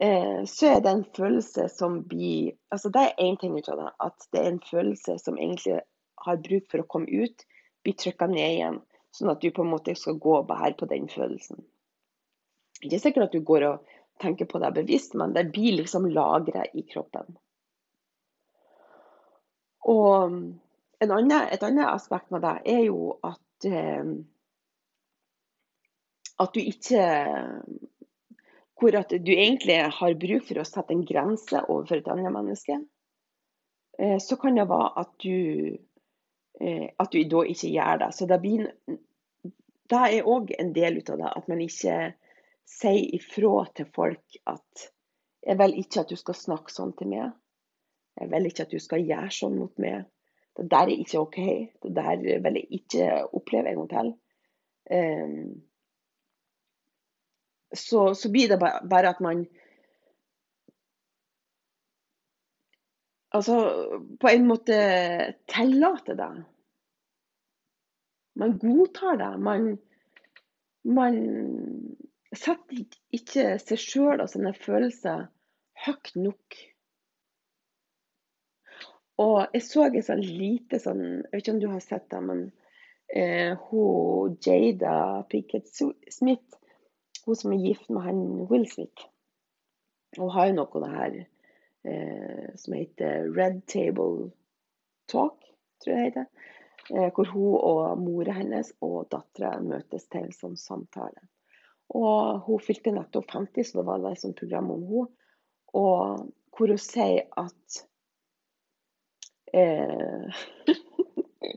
eh, 0.00 0.44
så 0.48 0.76
er 0.76 0.84
det 0.84 0.92
en 0.92 1.04
følelse 1.16 1.68
som 1.72 2.00
blir 2.08 2.54
altså 2.72 2.90
Det 2.92 3.02
er 3.02 3.26
én 3.26 3.36
ting 3.40 3.56
ut 3.58 3.68
av 3.68 3.82
det, 3.82 3.90
at 4.00 4.28
det 4.32 4.40
er 4.40 4.52
en 4.52 4.64
følelse 4.70 5.18
som 5.20 5.38
egentlig 5.38 5.82
har 6.24 6.40
bruk 6.40 6.70
for 6.70 6.80
å 6.80 6.88
komme 6.88 7.24
ut, 7.24 7.44
blir 7.84 7.96
trykka 8.00 8.28
ned 8.30 8.50
igjen. 8.56 8.80
Sånn 9.14 9.30
at 9.30 9.44
du 9.44 9.50
på 9.54 9.62
en 9.62 9.70
måte 9.70 9.94
skal 9.98 10.18
gå 10.18 10.38
og 10.40 10.48
bære 10.48 10.74
på 10.80 10.88
den 10.90 11.06
følelsen. 11.12 11.62
Ikke 12.82 12.98
sikkert 13.00 13.28
at 13.28 13.36
du 13.36 13.44
går 13.46 13.68
og 13.68 13.94
tenker 14.22 14.48
på 14.50 14.58
det 14.62 14.72
bevisst, 14.74 15.14
men 15.18 15.34
det 15.36 15.48
blir 15.54 15.78
liksom 15.78 16.08
lagra 16.10 16.66
i 16.74 16.82
kroppen. 16.90 17.36
Og 19.84 20.32
annen, 21.04 21.34
et 21.52 21.62
annet 21.62 21.90
aspekt 21.90 22.30
med 22.32 22.44
det 22.44 22.54
er 22.72 22.84
jo 22.86 23.16
at, 23.24 23.66
eh, 23.68 24.14
at 26.40 26.54
du 26.54 26.60
ikke 26.60 27.04
Hvor 28.74 28.96
at 28.98 29.12
du 29.22 29.30
egentlig 29.32 29.76
har 29.96 30.16
bruk 30.18 30.42
for 30.48 30.58
å 30.60 30.64
sette 30.66 30.92
en 30.92 31.04
grense 31.06 31.60
overfor 31.70 32.00
et 32.00 32.08
annet 32.10 32.32
menneske. 32.34 32.74
Eh, 34.02 34.18
så 34.18 34.36
kan 34.36 34.58
det 34.58 34.66
være 34.68 34.88
at 35.00 35.12
du, 35.22 35.78
at 36.60 37.10
du 37.10 37.18
da 37.28 37.40
ikke 37.50 37.70
gjør 37.74 37.98
det. 38.04 38.10
Så 38.14 38.26
det, 38.30 38.38
blir, 38.42 38.68
det 39.90 40.02
er 40.06 40.28
òg 40.30 40.52
en 40.58 40.72
del 40.76 41.00
av 41.02 41.18
det. 41.18 41.30
At 41.30 41.48
man 41.50 41.62
ikke 41.64 41.96
sier 42.68 43.16
ifra 43.16 43.66
til 43.76 43.88
folk 43.94 44.38
at 44.48 44.86
jeg 45.44 45.58
vil 45.60 45.74
ikke 45.82 46.04
at 46.04 46.12
du 46.12 46.16
skal 46.16 46.38
snakke 46.38 46.72
sånn 46.72 46.94
til 46.96 47.10
meg. 47.12 47.34
Jeg 48.20 48.30
vil 48.32 48.48
ikke 48.48 48.64
at 48.64 48.72
du 48.72 48.80
skal 48.80 49.04
gjøre 49.04 49.32
sånn 49.34 49.58
mot 49.58 49.82
meg. 49.82 50.06
Det 50.54 50.68
der 50.70 50.86
er 50.86 51.02
ikke 51.02 51.20
OK. 51.20 51.38
Det 51.82 51.92
der 51.96 52.22
vil 52.22 52.58
jeg 52.60 52.80
ikke 52.80 53.08
oppleve 53.34 53.72
en 53.72 53.80
gang 53.82 53.90
til. 53.92 54.12
Um, 54.94 55.62
så, 57.74 58.12
så, 58.14 58.30
blir 58.30 58.52
det 58.52 58.60
bare 58.60 59.10
at 59.10 59.20
man 59.24 59.46
Altså 63.34 63.54
på 64.20 64.30
en 64.30 64.46
måte 64.46 64.76
tillater 65.50 66.18
det. 66.18 66.32
Man 68.38 68.58
godtar 68.58 69.18
det. 69.18 69.32
Man, 69.42 69.66
man 70.86 71.18
setter 72.34 72.84
ikke 73.14 73.56
seg 73.62 73.80
sjøl 73.80 74.22
og 74.22 74.30
sine 74.30 74.54
følelser 74.54 75.26
høyt 75.84 76.14
nok 76.18 76.60
Og 79.22 79.36
jeg 79.54 79.62
så 79.62 79.86
et 79.86 80.06
sånn 80.06 80.22
lite 80.22 80.80
sånn 80.82 81.02
Jeg 81.04 81.30
vet 81.30 81.42
ikke 81.42 81.54
om 81.54 81.60
du 81.62 81.68
har 81.70 81.82
sett 81.84 82.06
det, 82.10 82.20
men 82.26 82.40
eh, 83.14 83.54
hun 83.68 84.34
Jada 84.42 84.96
Pickett 85.30 85.70
Smith, 85.70 86.58
hun 87.26 87.38
som 87.38 87.54
er 87.54 87.62
gift 87.62 87.90
med 87.90 88.02
han 88.08 88.24
Will 88.50 88.66
Smith, 88.70 89.06
hun 90.18 90.32
har 90.34 90.50
jo 90.50 90.56
noe 90.58 90.80
av 90.80 90.84
det 90.86 90.92
her 90.96 91.20
som 92.56 92.76
heter 92.76 93.26
Red 93.36 93.58
Table 93.68 94.30
Talk, 95.10 95.42
tror 95.82 95.92
jeg 95.92 96.00
det 96.00 96.06
heter. 96.08 96.52
Eh, 96.90 97.08
hvor 97.16 97.24
hun 97.32 97.54
og 97.64 97.98
mora 97.98 98.32
hennes 98.36 98.72
og 98.84 99.06
dattera 99.12 99.56
møtes 99.64 100.04
til 100.12 100.28
sånn 100.36 100.56
samtale. 100.60 101.22
Og 101.96 102.42
hun 102.44 102.60
fylte 102.64 102.92
nettopp 102.92 103.30
50, 103.32 103.64
så 103.64 103.78
det 103.78 103.86
var 103.88 104.04
et 104.10 104.20
sånt 104.20 104.36
program 104.40 104.70
om 104.74 104.82
hun. 104.88 105.08
Og 105.74 106.28
hvor 106.54 106.68
hun 106.68 106.80
sier 106.80 107.24
at 107.40 107.84
eh, 109.54 110.28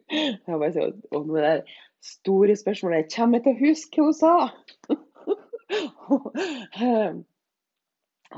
Jeg 0.07 0.55
bare 0.55 0.71
sier, 0.71 0.95
om 1.15 1.27
det 1.33 1.43
der 1.43 1.61
store 2.03 2.55
spørsmålet 2.55 3.11
Kommer 3.11 3.37
jeg 3.37 3.43
til 3.43 3.53
å 3.53 3.63
huske 3.65 3.99
hva 3.99 4.05
hun 4.07 4.15
sa? 4.15 4.33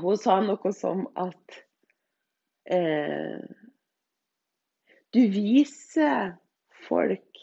hun 0.02 0.16
sa 0.18 0.40
noe 0.42 0.72
som 0.74 0.98
at 1.14 1.44
eh, 1.54 1.69
Du 5.10 5.20
viser 5.34 6.36
folk 6.86 7.40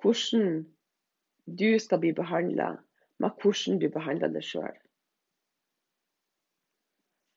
hvordan 0.00 0.66
du 1.44 1.78
skal 1.82 2.00
bli 2.00 2.12
behandla 2.16 2.76
med 3.20 3.42
hvordan 3.42 3.80
du 3.80 3.88
behandler 3.92 4.32
deg 4.32 4.44
sjøl. 4.46 4.76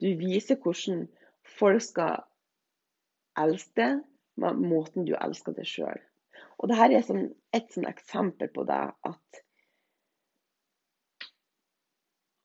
Du 0.04 0.10
viser 0.20 0.60
hvordan 0.60 1.08
folk 1.58 1.84
skal 1.84 2.24
elske 3.40 3.76
deg 3.80 4.04
med 4.40 4.62
måten 4.62 5.08
du 5.08 5.16
elsker 5.18 5.56
deg 5.58 5.68
sjøl. 5.70 6.00
Og 6.60 6.70
dette 6.70 6.90
er 6.98 7.06
sånn, 7.06 7.26
et 7.56 7.72
sånn 7.74 7.88
eksempel 7.90 8.52
på 8.54 8.66
det 8.70 8.84
at 9.10 9.44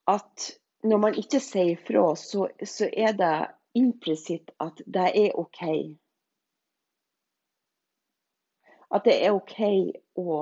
at 0.09 0.45
når 0.89 1.01
man 1.03 1.17
ikke 1.21 1.41
sier 1.43 1.75
ifra, 1.75 2.15
så, 2.17 2.47
så 2.65 2.87
er 2.89 3.13
det 3.13 3.33
implisitt 3.79 4.53
at 4.63 4.81
det 4.85 5.07
er 5.23 5.39
OK. 5.39 5.63
At 8.89 9.05
det 9.05 9.17
er 9.23 9.35
OK 9.37 9.59
å 10.19 10.39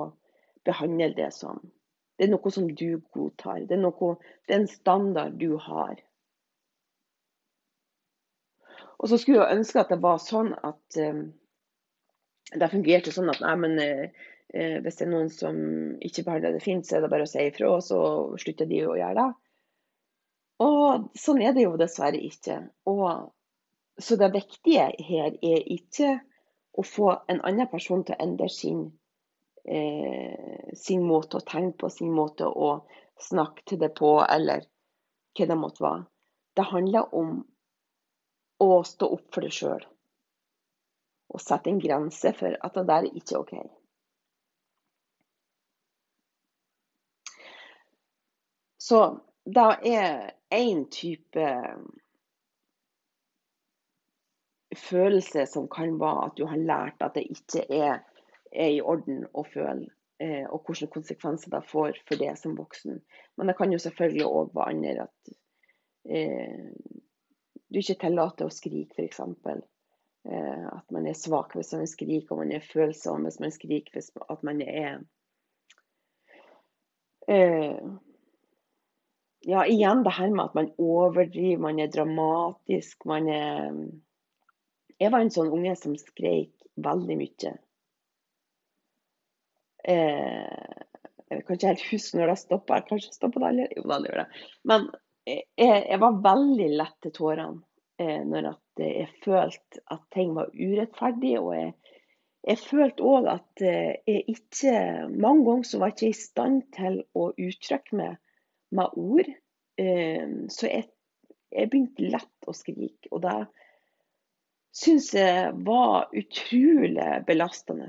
behandle 0.68 1.12
det 1.16 1.30
sånn. 1.36 1.60
Det 2.18 2.26
er 2.26 2.32
noe 2.32 2.50
som 2.50 2.66
du 2.74 3.00
godtar. 3.14 3.62
Det 3.68 3.76
er, 3.76 3.82
noe, 3.82 4.14
det 4.48 4.56
er 4.56 4.62
en 4.62 4.70
standard 4.70 5.36
du 5.38 5.52
har. 5.62 6.00
Og 8.98 9.10
så 9.10 9.18
skulle 9.20 9.44
jeg 9.44 9.60
ønske 9.60 9.78
at 9.78 9.92
det 9.92 10.00
var 10.02 10.18
sånn 10.22 10.50
at 10.56 10.98
um, 10.98 11.28
det 12.58 12.70
fungerte 12.72 13.14
sånn 13.14 13.30
at 13.30 13.38
nei, 13.44 13.54
men, 13.62 13.78
uh, 13.78 14.78
hvis 14.82 14.98
det 14.98 15.06
er 15.06 15.12
noen 15.12 15.30
som 15.30 15.60
ikke 16.02 16.24
behandler 16.26 16.56
det 16.56 16.64
fint, 16.64 16.88
så 16.88 16.98
er 16.98 17.04
det 17.04 17.12
bare 17.12 17.28
å 17.28 17.30
si 17.30 17.44
ifra, 17.46 17.70
og 17.76 17.84
så 17.86 18.00
slutter 18.42 18.66
de 18.66 18.82
å 18.88 18.96
gjøre 18.98 19.14
det. 19.20 19.28
Og 20.64 21.10
sånn 21.18 21.42
er 21.42 21.52
det 21.54 21.66
jo 21.66 21.76
dessverre 21.78 22.18
ikke. 22.18 22.60
Og, 22.90 23.28
så 23.98 24.16
det 24.18 24.32
viktige 24.34 24.88
her 25.06 25.36
er 25.38 25.68
ikke 25.74 26.16
å 26.78 26.84
få 26.86 27.12
en 27.30 27.42
annen 27.46 27.70
person 27.70 28.04
til 28.06 28.16
å 28.16 28.22
endre 28.22 28.48
sin 28.52 28.88
eh, 29.68 30.58
sin 30.74 31.04
måte 31.06 31.38
å 31.38 31.46
tenke 31.46 31.78
på, 31.82 31.90
sin 31.90 32.12
måte 32.14 32.46
å 32.46 32.70
snakke 33.20 33.64
til 33.66 33.80
det 33.82 33.92
på, 33.98 34.18
eller 34.24 34.66
hva 35.38 35.46
det 35.46 35.58
måtte 35.58 35.84
være. 35.84 36.04
Det 36.56 36.66
handler 36.72 37.14
om 37.14 37.34
å 38.58 38.70
stå 38.84 39.08
opp 39.14 39.34
for 39.34 39.46
det 39.46 39.54
sjøl. 39.54 39.84
Og 41.28 41.42
sette 41.42 41.70
en 41.70 41.82
grense 41.82 42.32
for 42.34 42.56
at 42.64 42.78
det 42.78 42.86
der 42.88 43.06
er 43.06 43.18
ikke 43.20 43.42
OK. 43.42 43.54
Så 48.78 49.02
det 49.44 49.68
er 49.92 50.37
én 50.54 50.86
type 50.92 51.46
følelse 54.76 55.46
som 55.46 55.68
kan 55.72 55.96
være 56.00 56.28
at 56.28 56.36
du 56.38 56.46
har 56.46 56.60
lært 56.60 57.02
at 57.04 57.16
det 57.16 57.26
ikke 57.32 57.64
er 57.68 58.00
er 58.52 58.72
i 58.72 58.80
orden 58.80 59.24
å 59.34 59.44
føle, 59.44 59.88
eh, 60.22 60.44
og 60.48 60.64
hvilke 60.66 60.90
konsekvenser 60.92 61.52
det 61.52 61.64
får 61.68 62.00
for 62.08 62.20
det 62.20 62.34
som 62.40 62.56
voksen. 62.58 63.00
Men 63.36 63.50
det 63.50 63.56
kan 63.58 63.72
jo 63.72 63.80
selvfølgelig 63.82 64.26
òg 64.26 64.54
være 64.56 64.74
andre 64.74 65.08
at 65.08 65.32
eh, 66.08 66.70
du 67.68 67.80
ikke 67.80 67.98
tillater 68.00 68.48
å 68.48 68.54
skrike, 68.54 68.96
f.eks. 68.96 69.20
Eh, 70.28 70.66
at 70.72 70.94
man 70.94 71.06
er 71.08 71.16
svak 71.16 71.54
hvis 71.56 71.74
man 71.76 71.88
skriker, 71.88 72.32
og 72.34 72.42
man 72.42 72.56
er 72.56 72.64
følsom 72.64 73.28
hvis 73.28 73.40
man 73.44 73.54
skriker. 73.54 73.92
Hvis, 73.94 74.10
at 74.16 74.44
man 74.46 74.62
er 74.64 75.00
eh, 77.28 77.76
Ja, 79.48 79.62
igjen 79.64 80.02
det 80.04 80.12
her 80.12 80.28
med 80.28 80.44
at 80.44 80.56
man 80.58 80.66
overdriver, 80.76 81.62
man 81.62 81.78
er 81.80 81.88
dramatisk. 81.88 83.06
Man 83.08 83.28
er 83.32 83.78
Jeg 85.00 85.12
var 85.14 85.22
en 85.22 85.30
sånn 85.32 85.52
unge 85.54 85.72
som 85.78 85.94
skreik 85.96 86.52
veldig 86.84 87.16
mye. 87.16 87.52
Eh, 89.88 90.74
jeg 91.30 91.44
kan 91.46 91.56
ikke 91.56 91.70
helt 91.70 91.86
huske 91.92 92.18
når 92.18 92.32
det 92.32 92.36
stoppa. 92.42 92.82
Kanskje 92.90 93.14
stoppa 93.14 93.40
det 93.40 93.48
aldri? 93.48 93.68
Jo, 93.78 93.86
det 93.88 94.10
gjør 94.10 94.20
det. 94.24 94.44
Men 94.68 94.86
jeg, 95.28 95.44
jeg, 95.62 96.00
var 96.04 96.20
veldig 96.28 96.68
lett 96.82 97.00
til 97.06 97.16
tårene 97.16 97.62
eh, 98.02 98.20
når 98.28 98.52
jeg 98.84 99.08
følte 99.24 99.84
at 99.96 100.04
ting 100.12 100.36
var 100.36 100.52
urettferdig. 100.52 101.34
Og 101.40 101.52
jeg, 101.56 101.74
jeg 102.52 102.64
følte 102.66 103.10
òg 103.14 103.32
at 103.38 103.64
eh, 103.64 103.96
jeg 104.04 104.28
ikke 104.36 104.78
Mange 105.14 105.48
ganger 105.48 105.72
så 105.72 105.80
var 105.80 105.94
jeg 105.94 106.00
ikke 106.00 106.12
i 106.12 106.22
stand 106.26 106.64
til 106.76 107.04
å 107.16 107.30
uttrykke 107.32 108.04
meg 108.04 108.24
med 108.74 108.98
ord. 108.98 109.30
Eh, 109.78 110.26
så 110.52 110.68
jeg, 110.68 110.88
jeg 111.54 111.70
begynte 111.70 112.10
lett 112.12 112.50
å 112.50 112.54
skrike. 112.56 113.10
Og 113.12 113.22
det 113.24 113.36
syns 114.78 115.12
jeg 115.16 115.52
var 115.66 116.08
utrolig 116.16 117.08
belastende. 117.26 117.88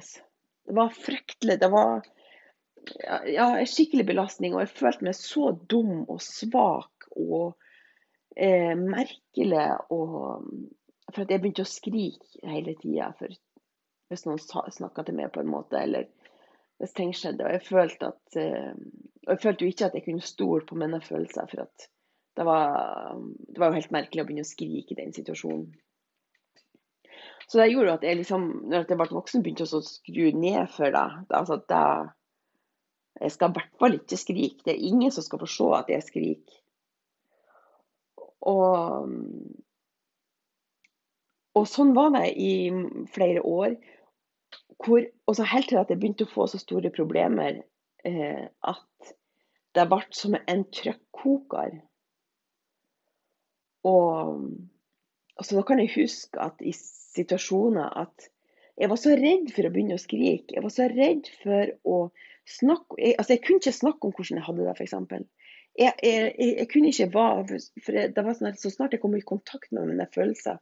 Det 0.66 0.78
var 0.78 0.96
fryktelig. 0.96 1.60
Det 1.62 1.70
var 1.74 2.06
ja, 3.26 3.50
en 3.60 3.70
skikkelig 3.70 4.06
belastning. 4.12 4.56
Og 4.56 4.64
jeg 4.66 4.76
følte 4.78 5.10
meg 5.10 5.18
så 5.18 5.52
dum 5.72 6.06
og 6.06 6.22
svak 6.24 7.10
og 7.16 7.56
eh, 8.36 8.76
merkelig. 8.80 9.68
Og, 9.94 10.16
for 11.12 11.24
at 11.26 11.34
jeg 11.34 11.44
begynte 11.44 11.66
å 11.66 11.70
skrike 11.70 12.50
hele 12.50 12.78
tida 12.82 13.14
hvis 14.10 14.26
noen 14.26 14.40
snakka 14.42 15.04
til 15.06 15.18
meg 15.20 15.34
på 15.34 15.44
en 15.44 15.52
måte. 15.52 15.78
Eller 15.82 16.10
hvis 16.80 16.96
ting 16.98 17.14
skjedde. 17.14 17.46
Og 17.46 17.58
jeg 17.58 17.68
følte 17.68 18.14
at 18.14 18.40
eh, 18.40 18.74
og 19.30 19.36
jeg 19.36 19.42
følte 19.44 19.66
jo 19.66 19.70
ikke 19.70 19.86
at 19.86 19.94
jeg 19.94 20.04
kunne 20.08 20.26
stole 20.26 20.66
på 20.66 20.76
mine 20.82 20.98
følelser. 21.06 21.46
For 21.52 21.62
det 21.62 22.46
var, 22.48 23.20
det 23.46 23.62
var 23.62 23.70
jo 23.70 23.78
helt 23.78 23.92
merkelig 23.94 24.24
å 24.24 24.26
begynne 24.26 24.46
å 24.48 24.50
skrike 24.50 24.96
i 24.96 24.98
den 24.98 25.14
situasjonen. 25.14 25.68
Så 27.46 27.60
det 27.60 27.68
gjorde 27.70 27.94
at 28.00 28.06
jeg 28.06 28.18
liksom, 28.18 28.48
når 28.70 28.88
jeg 28.90 28.98
ble 28.98 29.08
voksen, 29.14 29.44
begynte 29.46 29.68
å 29.70 29.84
skru 29.86 30.32
ned 30.34 30.66
for 30.74 30.94
det. 30.94 31.06
Altså 31.30 31.60
det, 31.70 31.84
jeg 33.22 33.36
skal 33.36 33.54
i 33.54 33.58
hvert 33.60 33.78
fall 33.84 34.00
ikke 34.00 34.20
skrike. 34.24 34.66
Det 34.66 34.74
er 34.74 34.90
ingen 34.90 35.14
som 35.14 35.26
skal 35.26 35.44
få 35.44 35.52
se 35.54 35.70
at 35.78 35.94
jeg 35.94 36.08
skriker. 36.08 36.58
Og, 38.50 39.14
og 41.54 41.70
sånn 41.70 41.94
var 41.98 42.14
det 42.18 42.34
i 42.34 42.52
flere 43.14 43.46
år. 43.46 43.78
Hvor, 44.82 45.06
og 45.06 45.38
så 45.38 45.46
helt 45.54 45.70
til 45.70 45.82
at 45.82 45.94
jeg 45.94 46.02
begynte 46.02 46.26
å 46.26 46.34
få 46.34 46.50
så 46.50 46.58
store 46.62 46.90
problemer 46.96 47.62
eh, 48.10 48.46
at 48.48 49.14
det 49.80 49.88
ble 49.92 50.02
som 50.16 50.36
en 50.40 50.66
trykkoker. 50.76 51.78
Og, 53.88 54.44
og 55.40 55.48
så 55.48 55.56
da 55.56 55.64
kan 55.68 55.80
jeg 55.80 55.94
huske 55.96 56.42
at 56.44 56.60
i 56.60 56.74
situasjoner 56.76 57.96
at 58.04 58.28
jeg 58.80 58.92
var 58.92 59.00
så 59.00 59.16
redd 59.20 59.50
for 59.52 59.68
å 59.68 59.72
begynne 59.74 59.98
å 59.98 60.02
skrike. 60.02 60.56
Jeg 60.56 60.64
var 60.64 60.72
så 60.72 60.88
redd 60.92 61.28
for 61.42 61.72
å 61.88 62.00
snakke 62.50 62.98
jeg, 62.98 63.16
altså 63.20 63.36
jeg 63.36 63.44
kunne 63.46 63.62
ikke 63.62 63.76
snakke 63.76 64.08
om 64.08 64.14
hvordan 64.16 64.40
jeg 64.40 64.48
hadde 64.48 64.66
det, 64.66 64.76
f.eks. 64.76 64.94
Jeg, 65.80 65.94
jeg, 66.04 66.30
jeg, 66.40 66.68
kunne 66.72 66.92
ikke 66.92 67.10
være 67.14 67.60
for 67.86 67.98
det 68.16 68.24
var 68.26 68.36
sånn 68.36 68.50
at 68.50 68.60
Så 68.60 68.72
snart 68.74 68.96
jeg 68.96 69.04
kom 69.04 69.14
i 69.16 69.22
kontakt 69.24 69.70
med 69.76 69.92
mine 69.92 70.08
følelser, 70.16 70.58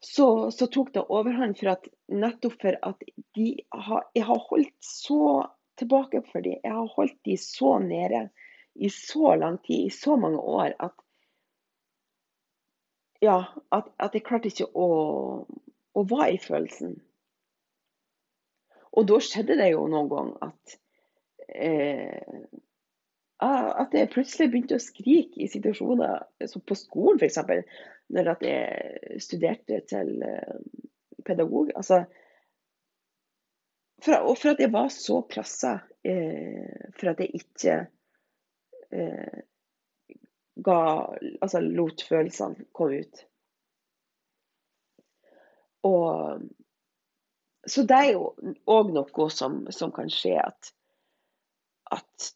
så, 0.00 0.26
så 0.54 0.68
tok 0.72 0.94
det 0.94 1.08
overhånd 1.12 1.58
for 1.60 1.74
at 1.74 1.88
nettopp 2.08 2.54
for 2.62 2.78
at 2.88 3.02
de 3.36 3.48
har, 3.88 4.06
jeg 4.16 4.24
har 4.28 4.44
holdt 4.46 4.76
så 4.84 5.24
tilbake 5.80 6.22
for 6.30 6.44
dem. 6.44 6.58
Jeg 6.64 6.74
har 6.76 6.94
holdt 6.96 7.18
de 7.26 7.36
så 7.40 7.78
nede 7.82 8.28
i 8.74 8.90
så 8.92 9.34
lang 9.36 9.58
tid, 9.64 9.86
i 9.86 9.94
så 9.94 10.16
mange 10.16 10.40
år, 10.40 10.74
at 10.78 10.96
ja, 13.20 13.42
at, 13.72 13.90
at, 14.00 14.14
jeg 14.16 14.24
klarte 14.24 14.48
ikke 14.48 14.70
å, 14.72 14.88
å 15.92 16.04
være 16.08 16.36
i 16.36 16.40
følelsen. 16.40 16.94
Og 18.96 19.06
da 19.10 19.18
skjedde 19.22 19.58
det 19.60 19.72
jo 19.74 19.84
noen 19.90 20.08
gang 20.10 20.30
at 20.46 20.78
eh, 21.52 22.46
at 23.40 23.94
jeg 23.96 24.10
plutselig 24.12 24.50
begynte 24.52 24.76
å 24.76 24.82
skrike 24.82 25.40
i 25.40 25.48
situasjoner, 25.48 26.26
som 26.48 26.64
på 26.64 26.76
skolen 26.76 27.20
f.eks. 27.20 27.38
Når 28.12 28.32
jeg 28.44 29.20
studerte 29.22 29.78
til, 29.88 30.10
eh, 30.26 30.58
pedagog. 31.24 31.70
Altså, 31.76 32.04
for, 34.04 34.16
og 34.20 34.38
for 34.38 34.54
at 34.54 34.60
jeg 34.62 34.72
var 34.72 34.88
så 34.92 35.20
pressa 35.28 35.76
eh, 36.06 36.90
for 36.96 37.12
at 37.12 37.20
jeg 37.22 37.42
ikke 37.42 37.76
eh, 38.92 39.40
ga 40.60 40.80
Altså 41.40 41.60
lot 41.64 42.02
følelsene 42.08 42.66
komme 42.76 43.00
ut. 43.04 43.22
Og 45.88 46.42
Så 47.66 47.84
det 47.88 47.96
er 47.96 48.10
jo 48.16 48.34
òg 48.72 48.92
noe 48.92 49.30
som, 49.32 49.62
som, 49.72 49.92
kan 49.92 50.08
skje 50.12 50.36
at, 50.40 50.70
at 51.92 52.30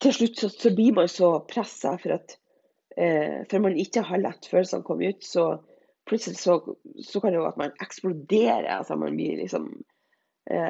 til 0.00 0.14
slutt 0.16 0.40
så, 0.40 0.48
så 0.48 0.72
blir 0.76 0.96
man 0.96 1.08
så 1.08 1.34
pressa 1.48 1.94
for 2.00 2.16
at 2.16 2.36
eh, 2.96 3.44
for 3.48 3.60
man 3.64 3.76
ikke 3.76 4.04
har 4.08 4.22
latt 4.22 4.48
følelsene 4.48 4.84
komme 4.88 5.12
ut, 5.12 5.24
så 5.24 5.58
plutselig 6.08 6.40
så, 6.40 6.56
så 7.04 7.20
kan 7.20 7.34
det 7.34 7.42
jo 7.42 7.48
at 7.48 7.60
man 7.60 7.76
eksploderer. 7.84 8.70
altså 8.78 8.96
Man 8.96 9.16
blir 9.16 9.36
liksom 9.42 9.68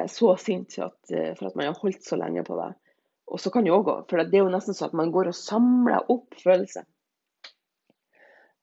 så 0.09 0.33
sint 0.41 0.77
eh, 0.79 1.33
for 1.37 1.49
at, 1.49 1.55
man 1.55 1.69
har 1.69 1.79
holdt 1.81 2.03
så 2.03 2.17
lenge 2.19 2.43
på 2.47 2.57
det. 2.57 2.71
Og 3.27 3.41
så 3.43 3.51
kan 3.51 3.65
det 3.65 3.73
jo 3.73 3.81
gå, 3.83 3.97
for 4.09 4.23
det 4.23 4.39
er 4.39 4.45
jo 4.45 4.53
nesten 4.53 4.77
sånn 4.77 4.93
at 4.93 4.97
man 4.97 5.11
går 5.13 5.31
og 5.31 5.37
samler 5.37 6.11
opp 6.13 6.37
følelser. 6.39 6.87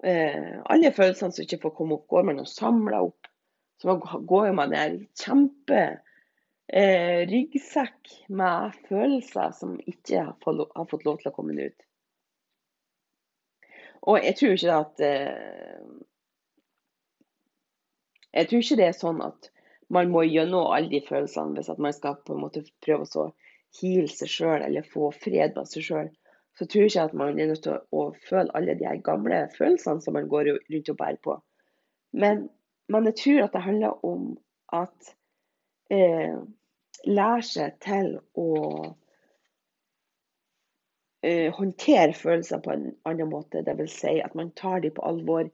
Eh, 0.05 0.57
alle 0.65 0.93
følelsene 0.93 1.33
som 1.33 1.45
ikke 1.45 1.63
får 1.63 1.75
komme 1.77 1.99
opp, 1.99 2.09
går 2.13 2.27
man 2.29 2.43
og 2.43 2.51
samler 2.51 3.07
opp. 3.07 3.29
Så 3.81 3.89
man 3.89 4.27
går 4.29 4.49
jo 4.49 4.57
med 4.57 4.75
en 4.79 4.99
kjempe 5.21 5.81
eh, 6.69 7.25
ryggsekk 7.31 8.13
med 8.29 8.77
følelser 8.89 9.55
som 9.57 9.79
ikke 9.81 10.27
har 10.27 10.37
fått, 10.45 11.05
lov 11.05 11.21
til 11.21 11.31
å 11.31 11.35
komme 11.37 11.57
ut. 11.57 11.87
Og 14.05 14.21
jeg 14.21 14.37
tror 14.37 14.59
ikke 14.59 14.81
at 14.83 15.05
eh, 15.05 15.85
Jeg 18.35 18.49
tror 18.51 18.65
ikke 18.65 18.77
det 18.81 18.87
er 18.89 18.97
sånn 18.99 19.21
at 19.23 19.47
man 19.93 20.11
må 20.13 20.25
gjennom 20.27 20.73
alle 20.73 20.91
de 20.93 21.01
følelsene 21.07 21.59
hvis 21.59 21.73
man 21.79 21.97
skal 21.97 22.21
på 22.25 22.35
en 22.35 22.45
måte 22.45 22.65
prøve 22.85 23.09
å 23.21 23.31
heale 23.81 24.11
seg 24.11 24.31
sjøl 24.31 24.63
eller 24.63 24.87
få 24.87 25.11
fred 25.17 25.57
med 25.57 25.71
seg 25.71 25.87
sjøl. 25.89 26.11
Så 26.55 26.67
tror 26.71 26.85
jeg 26.85 26.93
ikke 26.93 27.07
at 27.09 27.17
man 27.19 27.41
er 27.41 27.51
nødt 27.51 27.65
til 27.67 27.81
å 27.91 28.05
føle 28.29 28.55
alle 28.55 28.77
de 28.79 28.91
gamle 29.07 29.41
følelsene 29.57 30.05
som 30.05 30.15
man 30.15 30.29
går 30.31 30.53
rundt 30.55 30.91
og 30.93 30.99
bærer 31.01 31.21
på. 31.25 31.39
Men, 32.15 32.45
men 32.89 33.09
jeg 33.11 33.19
tror 33.23 33.41
at 33.45 33.57
det 33.57 33.65
handler 33.65 34.05
om 34.07 34.29
at 34.75 35.15
eh, 35.91 36.37
lære 37.05 37.47
seg 37.49 37.81
til 37.83 38.13
å 38.39 38.51
eh, 41.27 41.51
håndtere 41.59 42.15
følelser 42.15 42.63
på 42.63 42.75
en 42.75 42.87
annen 43.09 43.33
måte. 43.33 43.65
Dvs. 43.67 43.99
Si 44.05 44.15
at 44.23 44.39
man 44.39 44.55
tar 44.55 44.85
dem 44.85 44.95
på 44.95 45.05
alvor, 45.11 45.51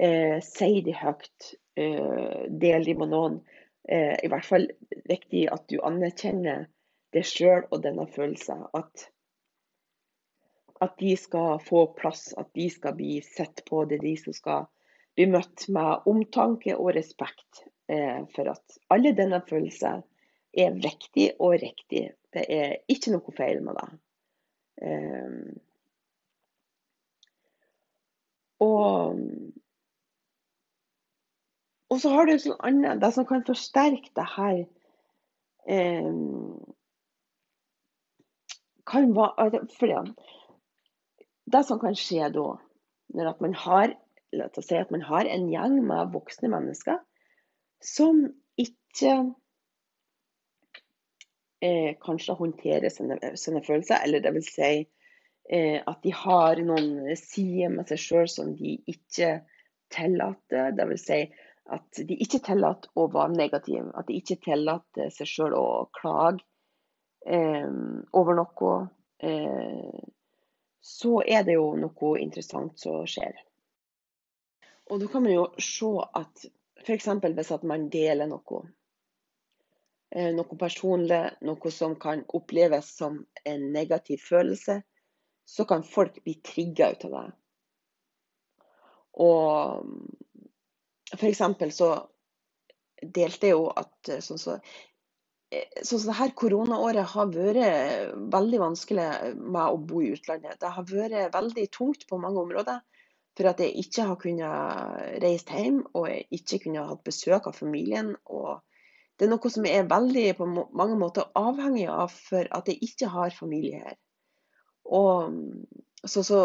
eh, 0.00 0.40
sier 0.42 0.82
dem 0.82 0.98
høyt, 0.98 1.54
eh, 1.76 2.44
deler 2.48 2.84
dem 2.84 3.02
med 3.02 3.12
noen. 3.12 3.40
Eh, 3.88 4.14
I 4.24 4.30
hvert 4.32 4.46
fall 4.48 4.68
viktig 5.08 5.46
at 5.52 5.66
du 5.68 5.78
anerkjenner 5.84 6.66
det 7.14 7.24
sjøl 7.28 7.66
og 7.70 7.82
denne 7.84 8.06
følelsen. 8.10 8.64
At, 8.76 9.08
at 10.84 10.96
de 11.00 11.14
skal 11.20 11.60
få 11.62 11.86
plass, 11.98 12.32
at 12.38 12.50
de 12.56 12.68
skal 12.72 12.96
bli 12.98 13.18
sett 13.26 13.64
på. 13.68 13.84
Det 13.88 14.00
er 14.00 14.06
de 14.08 14.16
som 14.20 14.36
skal 14.36 14.66
bli 15.14 15.28
møtt 15.30 15.68
med 15.74 16.08
omtanke 16.10 16.74
og 16.74 16.94
respekt 16.96 17.64
eh, 17.92 18.24
for 18.34 18.50
at 18.54 18.80
alle 18.94 19.14
denne 19.16 19.42
følelsen 19.46 20.02
er 20.54 20.74
viktig 20.78 21.32
og 21.42 21.58
riktig. 21.62 22.08
Det 22.34 22.48
er 22.50 22.80
ikke 22.90 23.14
noe 23.14 23.34
feil 23.34 23.62
med 23.62 23.78
det. 23.78 23.88
Og, 28.64 29.20
og 31.94 32.00
så 32.02 32.10
har 32.10 32.26
du 32.26 32.34
sånn 32.42 32.58
annet 32.66 33.02
Det 33.02 33.12
som 33.14 33.26
kan 33.28 33.44
forsterke 33.46 34.10
det 34.18 34.26
her 34.34 34.60
eh, 35.70 36.08
kan 38.90 39.12
være 39.16 39.64
for 39.78 40.10
Det 41.54 41.62
som 41.68 41.80
kan 41.82 41.96
skje 41.98 42.30
da, 42.34 42.48
når 43.14 43.30
at 43.34 43.44
man 43.44 43.54
har 43.66 43.94
La 44.34 44.48
oss 44.50 44.66
si 44.66 44.74
at 44.74 44.90
man 44.90 45.04
har 45.06 45.28
en 45.30 45.44
gjeng 45.46 45.76
med 45.86 46.10
voksne 46.10 46.48
mennesker 46.50 46.98
som 47.84 48.24
ikke 48.58 49.12
eh, 51.62 51.92
kanskje 52.02 52.34
håndterer 52.38 52.90
sine, 52.90 53.18
sine, 53.38 53.62
følelser. 53.62 54.00
Eller 54.02 54.24
det 54.24 54.32
vil 54.34 54.46
si 54.46 54.70
eh, 54.80 55.78
at 55.78 56.00
de 56.02 56.14
har 56.24 56.62
noen 56.66 57.14
sider 57.20 57.70
med 57.76 57.92
seg 57.92 58.02
sjøl 58.02 58.30
som 58.32 58.54
de 58.58 58.76
ikke 58.90 59.36
tillater. 59.94 60.72
Det 60.74 60.88
vil 60.90 61.02
si 61.04 61.20
at 61.72 62.00
de 62.08 62.16
ikke 62.20 62.42
tillater 62.44 62.90
å 62.98 63.06
være 63.12 63.36
negative. 63.38 63.88
At 63.96 64.08
de 64.08 64.18
ikke 64.20 64.40
tillater 64.44 65.12
seg 65.14 65.30
sjøl 65.30 65.56
å 65.56 65.66
klage 65.96 66.44
eh, 67.26 67.70
over 68.12 68.38
noe. 68.40 68.74
Eh, 69.24 70.04
så 70.84 71.16
er 71.24 71.46
det 71.46 71.56
jo 71.56 71.70
noe 71.80 72.14
interessant 72.20 72.76
som 72.80 73.06
skjer. 73.08 73.38
Og 74.92 75.00
da 75.00 75.08
kan 75.08 75.24
man 75.24 75.32
jo 75.32 75.46
se 75.56 75.92
at 76.20 76.44
f.eks. 76.84 77.08
hvis 77.24 77.54
at 77.56 77.62
man 77.64 77.88
deler 77.88 78.28
noe 78.28 78.66
Eh, 80.14 80.30
noe 80.30 80.56
personlig, 80.58 81.22
noe 81.42 81.70
som 81.74 81.96
kan 81.98 82.20
oppleves 82.38 82.92
som 83.00 83.16
en 83.50 83.64
negativ 83.74 84.20
følelse, 84.22 84.76
så 85.44 85.64
kan 85.66 85.82
folk 85.82 86.20
bli 86.22 86.36
trigga 86.46 86.92
ut 86.92 87.06
av 87.08 87.16
det. 87.16 87.24
Og 89.24 89.88
for 91.20 91.28
eksempel 91.30 91.72
så 91.74 91.90
delte 93.02 93.50
jeg 93.50 93.56
jo 93.56 93.68
at 93.70 94.10
sånn 94.24 94.40
sånn 94.40 94.42
så, 94.42 94.56
eh, 95.52 95.68
sånn 95.82 96.02
så 96.02 96.10
det 96.10 96.18
her 96.20 96.34
koronaåret 96.40 97.14
har 97.14 97.32
vært 97.34 98.14
veldig 98.34 98.60
vanskelig 98.62 99.08
med 99.38 99.62
å 99.64 99.78
bo 99.78 100.02
i 100.02 100.12
utlandet. 100.16 100.60
Det 100.60 100.72
har 100.76 100.90
vært 100.90 101.34
veldig 101.34 101.66
tungt 101.74 102.06
på 102.08 102.20
mange 102.20 102.42
områder. 102.44 102.82
For 103.34 103.50
at 103.50 103.58
jeg 103.58 103.74
ikke 103.82 104.04
har 104.06 104.18
kunnet 104.22 105.20
reist 105.24 105.48
hjem, 105.50 105.80
og 105.98 106.06
jeg 106.06 106.26
ikke 106.38 106.60
kunne 106.68 106.86
hatt 106.86 107.02
besøk 107.06 107.48
av 107.50 107.58
familien. 107.58 108.14
og 108.24 108.62
det 109.18 109.26
er 109.26 109.30
noe 109.30 109.50
som 109.50 109.66
jeg 109.66 109.78
er 109.78 109.90
veldig 109.90 110.24
på 110.38 110.46
mange 110.50 110.96
måter 110.98 111.28
avhengig 111.38 111.86
av 111.90 112.10
for 112.10 112.48
at 112.50 112.70
jeg 112.70 112.80
ikke 112.82 113.10
har 113.10 113.34
familie 113.34 113.82
her. 113.82 113.98
Og 114.84 115.36
så, 116.04 116.22
så 116.26 116.40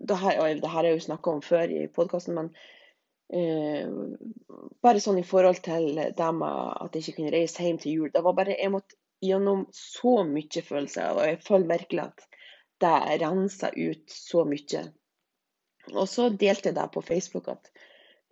det 0.00 0.16
her, 0.16 0.40
det 0.60 0.68
her 0.68 0.76
har 0.78 0.88
jeg 0.88 0.98
jo 0.98 1.04
snakka 1.08 1.34
om 1.34 1.42
før 1.44 1.72
i 1.72 1.84
podkasten, 1.92 2.38
men 2.38 2.48
eh, 2.52 2.70
bare 4.84 5.00
sånn 5.00 5.18
i 5.18 5.24
forhold 5.26 5.62
til 5.64 5.96
det 5.96 6.12
at 6.20 6.94
jeg 6.94 7.00
ikke 7.00 7.16
kunne 7.16 7.32
reise 7.32 7.64
hjem 7.64 7.78
til 7.82 7.96
jul. 7.96 8.10
Det 8.12 8.22
var 8.22 8.36
bare, 8.36 8.56
Jeg 8.60 8.70
måtte 8.70 8.98
gjennom 9.24 9.64
så 9.72 10.18
mye 10.28 10.62
følelser, 10.62 11.16
og 11.16 11.24
jeg 11.24 11.40
føler 11.46 11.70
virkelig 11.72 12.04
at 12.04 12.26
det 12.84 13.22
rensa 13.22 13.70
ut 13.72 14.12
så 14.12 14.44
mye. 14.44 14.84
Og 15.94 16.06
så 16.08 16.28
delte 16.28 16.70
jeg 16.70 16.76
det 16.76 16.88
på 16.92 17.04
Facebook 17.04 17.48
at 17.48 17.72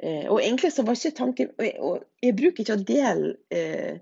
Eh, 0.03 0.27
og 0.31 0.41
egentlig 0.43 0.73
så 0.73 0.83
var 0.83 0.97
ikke 0.97 1.17
tanken 1.17 1.51
Og 1.79 2.03
jeg 2.23 2.37
bruker 2.37 2.65
ikke 2.65 2.75
å 2.75 2.85
dele 2.87 3.35
eh, 3.55 4.01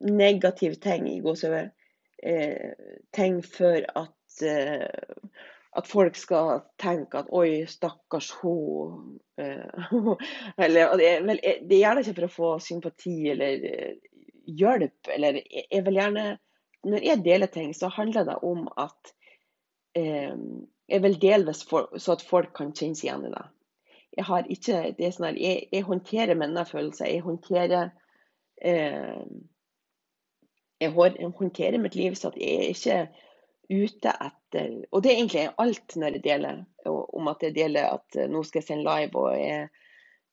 negative 0.00 0.78
ting 0.80 1.08
i 1.10 1.20
gåsehudet. 1.20 1.72
Eh, 2.22 2.72
ting 3.12 3.40
for 3.42 3.82
at, 3.98 4.42
eh, 4.46 4.86
at 5.78 5.88
folk 5.88 6.18
skal 6.20 6.62
tenke 6.80 7.22
at 7.22 7.30
oi, 7.32 7.64
stakkars 7.70 8.30
hun 8.42 9.18
eh, 9.40 9.92
det, 10.58 11.78
gjør 11.78 11.96
det 11.96 12.04
ikke 12.04 12.16
for 12.18 12.26
å 12.26 12.32
få 12.34 12.50
sympati 12.60 13.16
eller 13.32 13.64
eh, 13.70 13.94
hjelp. 14.46 15.12
Eller 15.14 15.40
jeg 15.46 15.84
vil 15.86 16.00
gjerne 16.00 16.26
Når 16.82 17.04
jeg 17.06 17.22
deler 17.24 17.46
ting, 17.46 17.74
så 17.78 17.88
handler 17.94 18.24
det 18.26 18.40
om 18.42 18.64
at 18.76 19.14
jeg 19.94 21.02
vil 21.04 21.18
dele 21.20 21.52
så 21.54 22.14
at 22.14 22.22
folk 22.24 22.54
kan 22.56 22.70
kjenne 22.72 22.96
seg 22.96 23.10
igjen 23.10 23.26
i 23.28 23.32
det 23.34 23.42
jeg 24.16 24.24
har 24.24 24.48
ikke 24.50 24.78
det 24.98 25.06
er 25.06 25.14
sånn 25.14 25.28
her, 25.30 25.40
jeg, 25.40 25.66
jeg 25.72 25.86
håndterer 25.88 26.38
mine 26.38 26.64
følelser. 26.68 27.08
Jeg 27.08 27.24
håndterer 27.24 27.92
eh, 28.60 29.22
jeg 30.82 30.92
håndterer 30.92 31.78
mitt 31.80 31.96
liv 31.96 32.16
så 32.18 32.32
at 32.32 32.40
jeg 32.40 32.74
ikke 32.74 32.98
ute 33.68 34.10
etter 34.10 34.72
Og 34.90 35.02
det 35.02 35.12
er 35.12 35.18
egentlig 35.18 35.44
alt 35.62 35.94
når 35.96 36.16
jeg 36.16 36.24
deler 36.26 36.64
om 36.88 37.30
at 37.30 37.44
jeg 37.46 37.54
deler 37.56 37.94
at 37.94 38.18
eh, 38.18 38.28
nå 38.30 38.42
skal 38.46 38.60
jeg 38.60 38.68
sende 38.68 38.88
live 38.88 39.18
og 39.18 39.38
jeg, 39.38 39.70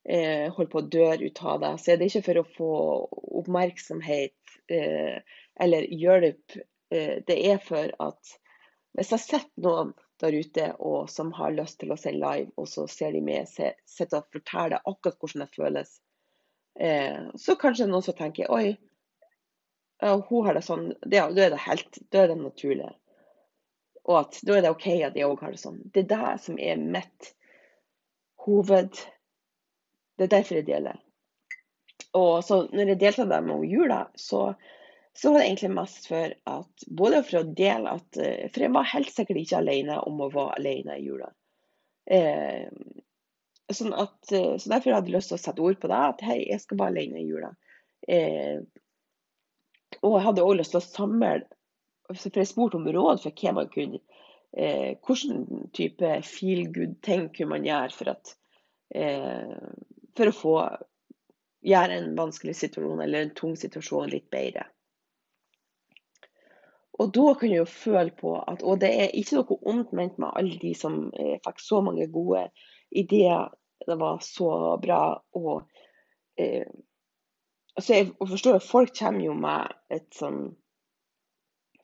jeg 0.10 0.52
holder 0.56 0.72
på 0.74 0.82
å 0.82 0.89
dø 0.96 1.08
ut 1.22 1.42
av 1.46 1.62
det. 1.63 1.72
Så 1.80 1.94
er 1.94 2.00
det 2.00 2.10
ikke 2.10 2.26
for 2.26 2.42
å 2.42 2.50
få 2.58 2.74
oppmerksomhet 3.42 4.60
eh, 4.74 5.22
eller 5.62 5.88
hjelp. 5.94 6.60
Eh, 6.92 7.15
det 7.28 7.39
er 7.52 7.63
for 7.63 7.94
at 8.02 8.36
hvis 8.98 9.13
jeg 9.13 9.26
sitter 9.28 9.65
noen 9.65 9.94
der 10.20 10.36
ute 10.36 10.65
og 10.84 11.10
som 11.12 11.30
har 11.38 11.54
lyst 11.56 11.80
til 11.80 11.94
å 11.94 12.00
se 12.00 12.12
live, 12.12 12.50
og 12.60 12.68
så 12.68 12.88
ser 12.92 13.13
de 13.15 13.22
meg 13.24 13.48
sitte 13.48 14.18
og 14.18 14.28
fortelle 14.34 14.82
akkurat 14.82 15.20
hvordan 15.22 15.46
det 15.46 15.54
føles. 15.56 15.94
Eh, 16.80 17.30
så 17.39 17.56
kanskje 17.62 17.88
noen 17.88 18.04
som 18.04 18.18
tenker 18.18 18.52
oi, 18.52 18.74
hun 20.00 20.46
har 20.46 20.56
det 20.56 20.63
sånn. 20.63 20.89
Da 21.04 21.28
er 21.28 21.54
det 21.54 21.63
helt, 21.65 22.02
da 22.12 22.24
er 22.24 22.32
det 22.32 22.39
naturlig. 22.39 22.89
Og 24.10 24.17
at 24.24 24.39
da 24.45 24.58
er 24.58 24.65
det 24.65 24.74
OK 24.74 24.88
at 25.06 25.17
jeg 25.17 25.28
òg 25.30 25.43
har 25.45 25.54
det 25.54 25.62
sånn. 25.62 25.80
Det 25.93 26.06
er 26.06 26.10
det 26.15 26.34
som 26.41 26.58
er 26.58 26.82
mitt 26.82 27.34
hoved 28.45 28.98
Det 30.17 30.26
er 30.26 30.34
derfor 30.34 30.60
jeg 30.60 30.67
deler. 30.67 30.98
Og 32.17 32.41
så 32.43 32.63
når 32.74 32.93
jeg 32.93 33.02
delte 33.04 33.28
det 33.30 33.39
med 33.45 33.67
jula, 33.69 34.00
så, 34.17 34.54
så 35.13 35.32
var 35.32 35.43
det 35.43 35.50
egentlig 35.50 35.69
mest 35.76 36.08
for 36.10 36.34
at 36.54 36.88
Både 37.02 37.22
for 37.28 37.41
å 37.41 37.52
dele 37.60 37.93
at 38.00 38.17
eh, 38.17 38.48
For 38.50 38.65
jeg 38.65 38.74
var 38.76 38.89
helt 38.95 39.13
sikkert 39.13 39.43
ikke 39.43 39.62
alene 39.62 40.00
om 40.10 40.26
å 40.26 40.32
være 40.34 40.58
alene 40.58 40.98
i 40.98 41.06
jula. 41.06 41.30
Eh, 42.10 42.65
sånn 43.69 43.93
at, 43.93 44.17
eh, 44.34 44.56
så 44.58 44.74
derfor 44.74 44.98
hadde 44.98 45.12
jeg 45.12 45.19
lyst 45.19 45.34
til 45.34 45.38
å 45.38 45.43
sette 45.43 45.65
ord 45.65 45.80
på 45.82 45.91
det. 45.91 46.02
At 46.15 46.26
hei, 46.26 46.39
jeg 46.50 46.63
skal 46.63 46.82
være 46.82 46.95
alene 46.95 47.22
i 47.22 47.28
jula. 47.30 47.54
Eh, 48.10 48.65
og 50.00 50.15
jeg 50.15 50.26
hadde 50.26 50.45
også 50.45 50.60
lyst 50.60 50.74
til 50.76 50.82
å 50.82 50.88
samle 50.88 51.34
For 52.10 52.41
jeg 52.41 52.50
spurte 52.50 52.80
om 52.80 52.88
råd 52.89 53.22
for 53.22 53.41
hva 53.41 53.54
man 53.54 53.69
kunne 53.74 54.00
eh, 54.58 54.98
Hvilken 55.06 55.69
type 55.78 56.13
feel 56.26 56.65
good-ting 56.74 57.30
kunne 57.36 57.54
man 57.54 57.67
gjøre 57.67 57.93
for, 57.93 58.15
at, 58.15 58.34
eh, 58.95 59.54
for 60.17 60.32
å 60.32 60.38
få 60.39 60.56
gjøre 61.69 62.00
en 62.00 62.15
vanskelig 62.17 62.56
situasjon 62.58 63.04
eller 63.04 63.26
en 63.26 63.36
tung 63.38 63.56
situasjon 63.60 64.10
litt 64.10 64.30
bedre. 64.32 64.65
Og 67.00 67.13
da 67.15 67.34
kunne 67.34 67.54
jeg 67.54 67.62
jo 67.62 67.69
føle 67.72 68.12
på 68.15 68.34
at 68.41 68.63
Og 68.63 68.82
det 68.82 68.89
er 68.91 69.15
ikke 69.15 69.39
noe 69.39 69.60
ondt 69.72 69.93
ment 69.95 70.17
med 70.19 70.36
alle 70.36 70.58
de 70.60 70.74
som 70.76 71.06
eh, 71.13 71.38
fikk 71.45 71.62
så 71.63 71.82
mange 71.86 72.10
gode 72.12 72.48
ideer. 72.91 73.48
Det 73.86 73.95
var 74.00 74.19
så 74.26 74.50
bra. 74.82 75.04
Og 75.39 75.62
eh, 76.41 76.65
altså 77.78 78.02
jeg 78.02 78.12
forstår 78.19 78.60
at 78.60 78.67
folk 78.67 78.98
kommer 78.98 79.24
jo 79.30 79.38
med 79.38 79.78
et 79.93 80.10
sånn 80.15 80.50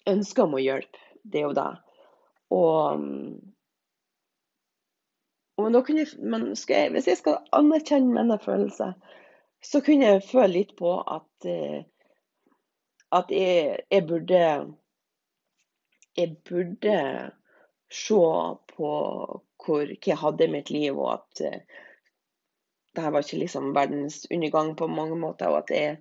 ønske 0.09 0.45
om 0.45 0.55
å 0.57 0.61
hjelpe. 0.61 1.01
Det 1.23 1.41
jo 1.41 1.53
det. 1.57 1.69
Og, 2.53 3.05
og 5.57 5.69
da 5.73 5.81
kunne 5.87 6.05
men 6.21 6.51
jeg, 6.53 6.91
hvis 6.93 7.09
jeg 7.09 7.21
skal 7.21 7.39
anerkjenne 7.57 8.13
mine 8.13 8.37
følelser, 8.43 8.93
så 9.65 9.81
kunne 9.81 10.11
jeg 10.11 10.27
føle 10.27 10.51
litt 10.53 10.75
på 10.77 10.91
at, 11.01 11.47
eh, 11.49 11.81
at 13.17 13.31
jeg, 13.33 13.79
jeg 13.91 14.07
burde 14.07 14.43
Jeg 16.15 16.37
burde 16.47 16.99
se 17.91 18.15
på 18.71 18.91
hvor, 19.65 19.89
hva 19.89 20.07
jeg 20.07 20.17
hadde 20.21 20.45
i 20.45 20.51
mitt 20.51 20.69
liv, 20.71 20.95
og 20.95 21.09
at 21.17 21.41
uh, 21.43 21.81
det 22.95 23.03
her 23.03 23.11
var 23.11 23.25
ikke 23.25 23.41
liksom 23.41 23.73
verdens 23.75 24.21
undergang 24.31 24.75
på 24.79 24.87
mange 24.87 25.17
måter, 25.19 25.51
og 25.51 25.63
at 25.63 25.73
jeg 25.75 25.97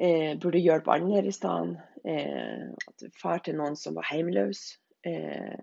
eh, 0.00 0.34
burde 0.40 0.62
hjelpe 0.62 0.94
andre 0.94 1.26
i 1.26 1.34
stedet. 1.34 1.78
Eh, 2.04 3.10
far 3.20 3.42
til 3.44 3.58
noen 3.58 3.76
som 3.76 3.98
var 3.98 4.08
hjemløs. 4.12 4.62
Eh, 5.06 5.58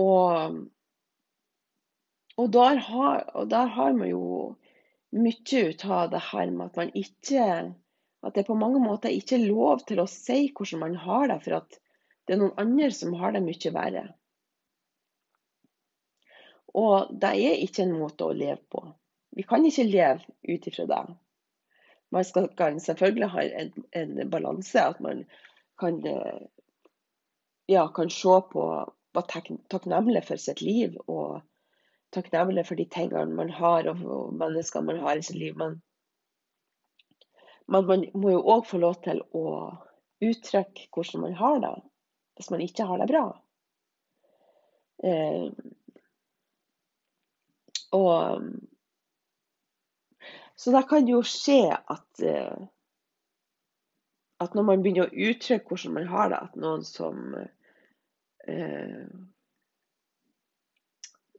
og, 0.00 0.60
og, 2.36 2.46
der 2.52 2.82
har, 2.88 3.24
og 3.34 3.50
der 3.50 3.72
har 3.76 3.96
man 3.96 4.10
jo 4.10 4.22
mye 5.16 5.64
ut 5.70 5.84
av 5.86 6.10
det 6.12 6.22
her 6.30 6.52
med 6.52 6.70
at 6.70 6.80
man 6.82 6.94
ikke 6.94 7.50
At 8.26 8.34
det 8.34 8.46
på 8.48 8.56
mange 8.58 8.80
måter 8.82 9.12
ikke 9.14 9.36
er 9.36 9.44
lov 9.46 9.84
til 9.86 10.00
å 10.02 10.08
si 10.10 10.48
hvordan 10.50 10.80
man 10.80 10.94
har 10.98 11.28
det, 11.30 11.36
for 11.44 11.60
at 11.60 11.76
det 12.26 12.34
er 12.34 12.40
noen 12.40 12.56
andre 12.58 12.88
som 12.90 13.12
har 13.20 13.36
det 13.36 13.42
mye 13.44 13.70
verre. 13.70 14.02
Og 16.74 17.12
det 17.22 17.30
er 17.46 17.62
ikke 17.62 17.84
en 17.84 17.94
måte 18.00 18.26
å 18.26 18.34
leve 18.34 18.58
på. 18.72 18.82
Vi 19.36 19.44
kan 19.46 19.62
ikke 19.68 19.86
leve 19.86 20.26
ut 20.48 20.66
ifra 20.66 20.88
det. 20.90 21.04
Man 22.14 22.24
skal, 22.24 22.48
kan 22.56 22.80
selvfølgelig 22.80 23.28
ha 23.32 23.42
en, 23.62 23.72
en 23.98 24.30
balanse, 24.30 24.80
at 24.80 25.00
man 25.02 25.24
kan, 25.80 25.98
ja, 27.68 27.86
kan 27.92 28.10
se 28.10 28.36
på 28.52 28.66
være 29.16 29.56
takknemlig 29.72 30.22
for 30.26 30.40
sitt 30.40 30.62
liv 30.62 30.96
og 31.06 31.40
takknemlig 32.14 32.66
for 32.68 32.78
de 32.78 32.86
tingene 32.92 33.36
man 33.36 33.50
har 33.50 33.88
og, 33.90 34.02
menneskene 34.36 34.92
man 34.92 35.02
har 35.04 35.18
i 35.18 35.24
sitt 35.26 35.40
liv. 35.40 35.56
Men, 35.58 35.80
men 37.66 37.88
man 37.90 38.06
må 38.14 38.36
jo 38.36 38.44
òg 38.56 38.68
få 38.68 38.80
lov 38.82 39.00
til 39.06 39.22
å 39.36 39.46
uttrykke 40.24 40.88
hvordan 40.94 41.26
man 41.26 41.36
har 41.40 41.58
det, 41.64 41.74
hvis 42.36 42.52
man 42.52 42.64
ikke 42.64 42.86
har 42.88 43.02
det 43.02 43.10
bra. 43.10 43.24
Eh, 45.04 45.50
og 47.96 48.46
Så 50.56 50.72
da 50.72 50.82
kan 50.88 51.04
det 51.04 51.12
jo 51.12 51.22
skje 51.26 51.60
at 51.76 52.24
eh, 52.24 52.66
at 54.38 54.54
når 54.54 54.66
man 54.68 54.82
begynner 54.84 55.08
å 55.08 55.28
uttrykke 55.30 55.70
hvordan 55.70 55.94
man 55.96 56.08
har 56.10 56.30
det, 56.32 56.40
at 56.48 56.56
noen 56.60 56.82
som 56.84 57.36
eh, 58.44 59.06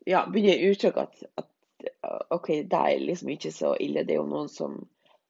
ja, 0.07 0.23
begynner 0.25 0.57
å 0.57 0.71
uttrykke 0.73 1.05
at, 1.05 1.25
at, 1.43 1.51
OK, 2.33 2.49
det 2.65 2.79
er 2.79 3.03
liksom 3.03 3.29
ikke 3.35 3.51
så 3.53 3.75
ille. 3.83 4.05
Det 4.07 4.15
er 4.15 4.21
jo 4.21 4.29
noen 4.29 4.49
som 4.49 4.79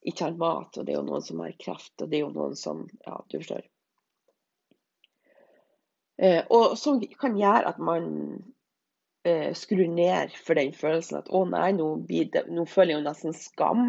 ikke 0.08 0.30
har 0.30 0.38
mat, 0.40 0.78
og 0.78 0.86
det 0.86 0.94
er 0.94 1.00
jo 1.02 1.08
noen 1.10 1.26
som 1.26 1.42
har 1.44 1.58
kreft, 1.60 1.96
og 2.00 2.08
det 2.08 2.20
er 2.20 2.24
jo 2.24 2.36
noen 2.36 2.56
som 2.56 2.86
Ja, 3.04 3.20
du 3.28 3.40
forstår. 3.40 3.66
Eh, 6.18 6.40
og 6.50 6.78
som 6.80 7.02
kan 7.20 7.36
gjøre 7.38 7.68
at 7.74 7.82
man 7.84 8.08
eh, 9.28 9.54
skru 9.58 9.84
ned 9.92 10.34
for 10.46 10.58
den 10.60 10.74
følelsen 10.76 11.20
at 11.22 11.30
å 11.30 11.44
nei, 11.50 11.72
nå, 11.78 11.90
det, 12.08 12.46
nå, 12.50 12.66
føler 12.70 12.94
jeg 12.94 13.00
jo 13.00 13.06
nesten 13.08 13.36
skam 13.38 13.88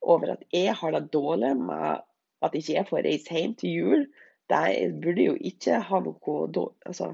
over 0.00 0.36
at 0.36 0.44
jeg 0.54 0.74
har 0.78 0.94
det 0.94 1.08
dårlig 1.14 1.54
med 1.60 2.04
at 2.46 2.54
ikke 2.54 2.76
jeg 2.76 2.88
får 2.90 3.04
reise 3.06 3.34
hjem 3.34 3.54
til 3.58 3.74
jul. 3.74 4.04
Det 4.48 4.62
burde 5.02 5.26
jo 5.26 5.34
ikke 5.50 5.80
ha 5.84 6.00
noe 6.00 6.36
altså, 6.86 7.10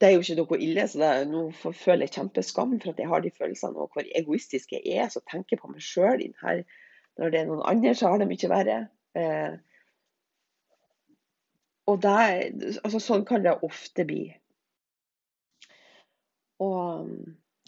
Det 0.00 0.08
er 0.08 0.14
jo 0.16 0.24
ikke 0.24 0.38
noe 0.40 0.58
ille, 0.64 0.88
så 0.88 1.02
det, 1.02 1.12
nå 1.30 1.44
føler 1.60 2.06
jeg 2.06 2.16
kjempeskam 2.16 2.76
for 2.80 2.94
at 2.94 3.00
jeg 3.02 3.12
har 3.12 3.22
de 3.22 3.34
følelsene, 3.34 3.76
og 3.76 3.92
hvor 3.92 4.10
egoistisk 4.16 4.74
jeg 4.74 4.98
er 4.98 5.10
så 5.12 5.22
tenker 5.30 5.56
jeg 5.56 5.62
på 5.62 5.72
meg 5.72 5.84
sjøl 5.84 6.24
når 7.18 7.32
det 7.34 7.40
er 7.40 7.48
noen 7.48 7.64
andre 7.66 7.94
så 7.98 8.12
har 8.12 8.20
det 8.20 8.28
mye 8.30 8.50
verre. 8.50 8.76
Eh, 9.18 9.56
og 11.90 12.02
det, 12.04 12.18
altså, 12.84 13.00
sånn 13.02 13.24
kan 13.28 13.42
det 13.42 13.56
ofte 13.66 14.04
bli. 14.06 14.28
Og 16.64 17.10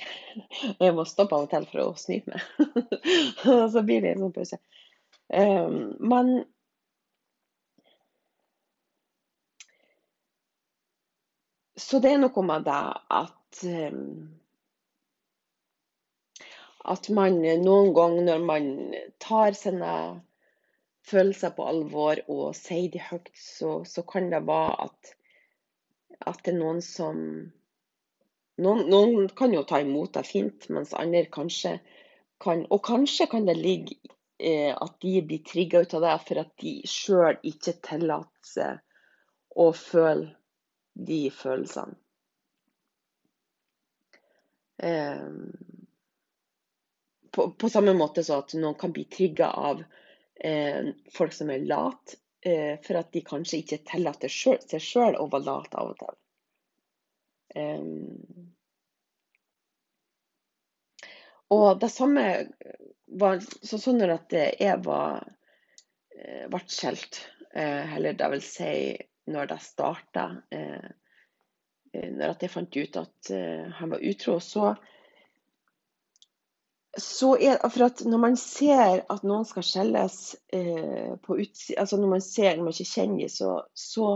jeg 0.82 0.94
må 0.96 1.04
stoppe 1.08 1.36
av 1.36 1.46
og 1.46 1.52
til 1.52 1.66
for 1.70 1.82
å 1.84 1.98
snyte 1.98 2.34
meg. 2.34 2.70
og 3.52 3.66
så 3.74 3.84
blir 3.86 4.04
det 4.04 4.14
en 4.14 4.24
sånn 4.26 4.34
pause. 4.36 4.60
Um, 5.30 5.76
men 6.10 6.40
Så 11.80 11.98
det 12.02 12.10
er 12.12 12.18
noe 12.20 12.42
med 12.44 12.66
det 12.66 12.80
at 13.16 13.60
um, 13.64 14.00
At 16.94 17.08
man 17.14 17.38
noen 17.62 17.94
ganger 17.96 18.26
når 18.26 18.44
man 18.50 18.66
tar 19.22 19.56
sine 19.56 19.92
følelser 21.10 21.54
på 21.56 21.66
alvor 21.70 22.20
og 22.28 22.52
sier 22.58 22.90
de 22.92 23.00
høyt, 23.02 23.30
så, 23.36 23.80
så 23.84 24.04
kan 24.06 24.28
det 24.32 24.42
være 24.48 24.86
at, 24.86 25.12
at 26.32 26.40
det 26.44 26.54
er 26.54 26.58
noen 26.60 26.80
som 26.84 27.22
noen, 28.62 28.84
noen, 28.92 29.28
kan 29.36 29.54
jo 29.54 29.64
ta 29.66 29.80
imot 29.82 30.14
deg 30.16 30.28
fint, 30.28 30.68
mens 30.74 30.94
andre 30.96 31.26
kanskje 31.32 31.78
kan 32.40 32.62
Og 32.72 32.80
kanskje 32.86 33.26
kan 33.28 33.44
det 33.44 33.58
ligge 33.58 33.96
eh, 34.40 34.72
at 34.72 34.94
de 35.04 35.20
blir 35.20 35.42
trigga 35.44 35.82
ut 35.84 35.94
av 35.98 36.06
det 36.06 36.14
for 36.28 36.40
at 36.40 36.52
de 36.62 36.70
sjøl 36.88 37.36
ikke 37.44 37.74
tillater 37.84 38.48
seg 38.48 38.80
å 39.60 39.66
føle 39.76 40.30
de 40.94 41.18
følelsene. 41.34 41.98
Eh, 44.82 45.28
på, 47.30 47.50
på, 47.50 47.68
samme 47.68 47.92
måte 47.94 48.24
så 48.24 48.40
at 48.40 48.56
noen 48.56 48.78
kan 48.80 48.92
bli 48.96 49.04
trigga 49.04 49.50
av 49.50 49.84
eh, 50.40 50.90
folk 51.12 51.36
som 51.36 51.52
er 51.52 51.66
late, 51.68 52.16
eh, 52.40 52.80
for 52.86 53.02
at 53.02 53.12
de 53.12 53.22
kanskje 53.26 53.60
ikke 53.60 53.82
tillater 53.92 54.32
seg 54.32 54.80
sjøl 54.80 55.20
å 55.20 55.28
være 55.28 55.48
late 55.50 55.76
av 55.76 55.92
og 55.92 56.00
til. 56.00 56.19
Um, 57.56 58.52
og 61.50 61.80
det 61.82 61.90
samme 61.90 62.24
var 63.20 63.40
så 63.42 63.78
sånn 63.80 63.98
når 63.98 64.14
at 64.14 64.34
jeg 64.38 64.76
var 64.86 65.24
eh, 66.14 66.46
ble 66.50 66.60
skjelt, 66.70 67.24
eh, 67.54 67.96
eller 67.96 68.14
det 68.18 68.28
vil 68.36 68.44
si 68.46 68.74
når 69.30 69.50
det 69.50 69.60
starta 69.62 70.26
eh, 70.54 70.90
Når 71.90 72.36
jeg 72.38 72.50
fant 72.52 72.76
ut 72.76 72.96
at 73.00 73.30
han 73.74 73.90
var 73.90 74.04
utro, 74.06 74.36
så 74.38 74.76
så 76.98 77.36
er, 77.38 77.58
for 77.70 77.86
at 77.86 78.02
Når 78.04 78.18
man 78.18 78.36
ser 78.36 79.04
at 79.10 79.22
noen 79.26 79.46
skal 79.46 79.64
skjelles 79.66 80.18
eh, 80.52 81.14
på 81.22 81.38
utsida, 81.38 81.80
altså 81.82 81.98
når 82.00 82.14
man 82.16 82.24
ser 82.24 82.56
når 82.56 82.66
man 82.66 82.74
ikke 82.74 82.92
kjenner 82.94 83.30
så, 83.30 83.52
så 83.74 84.08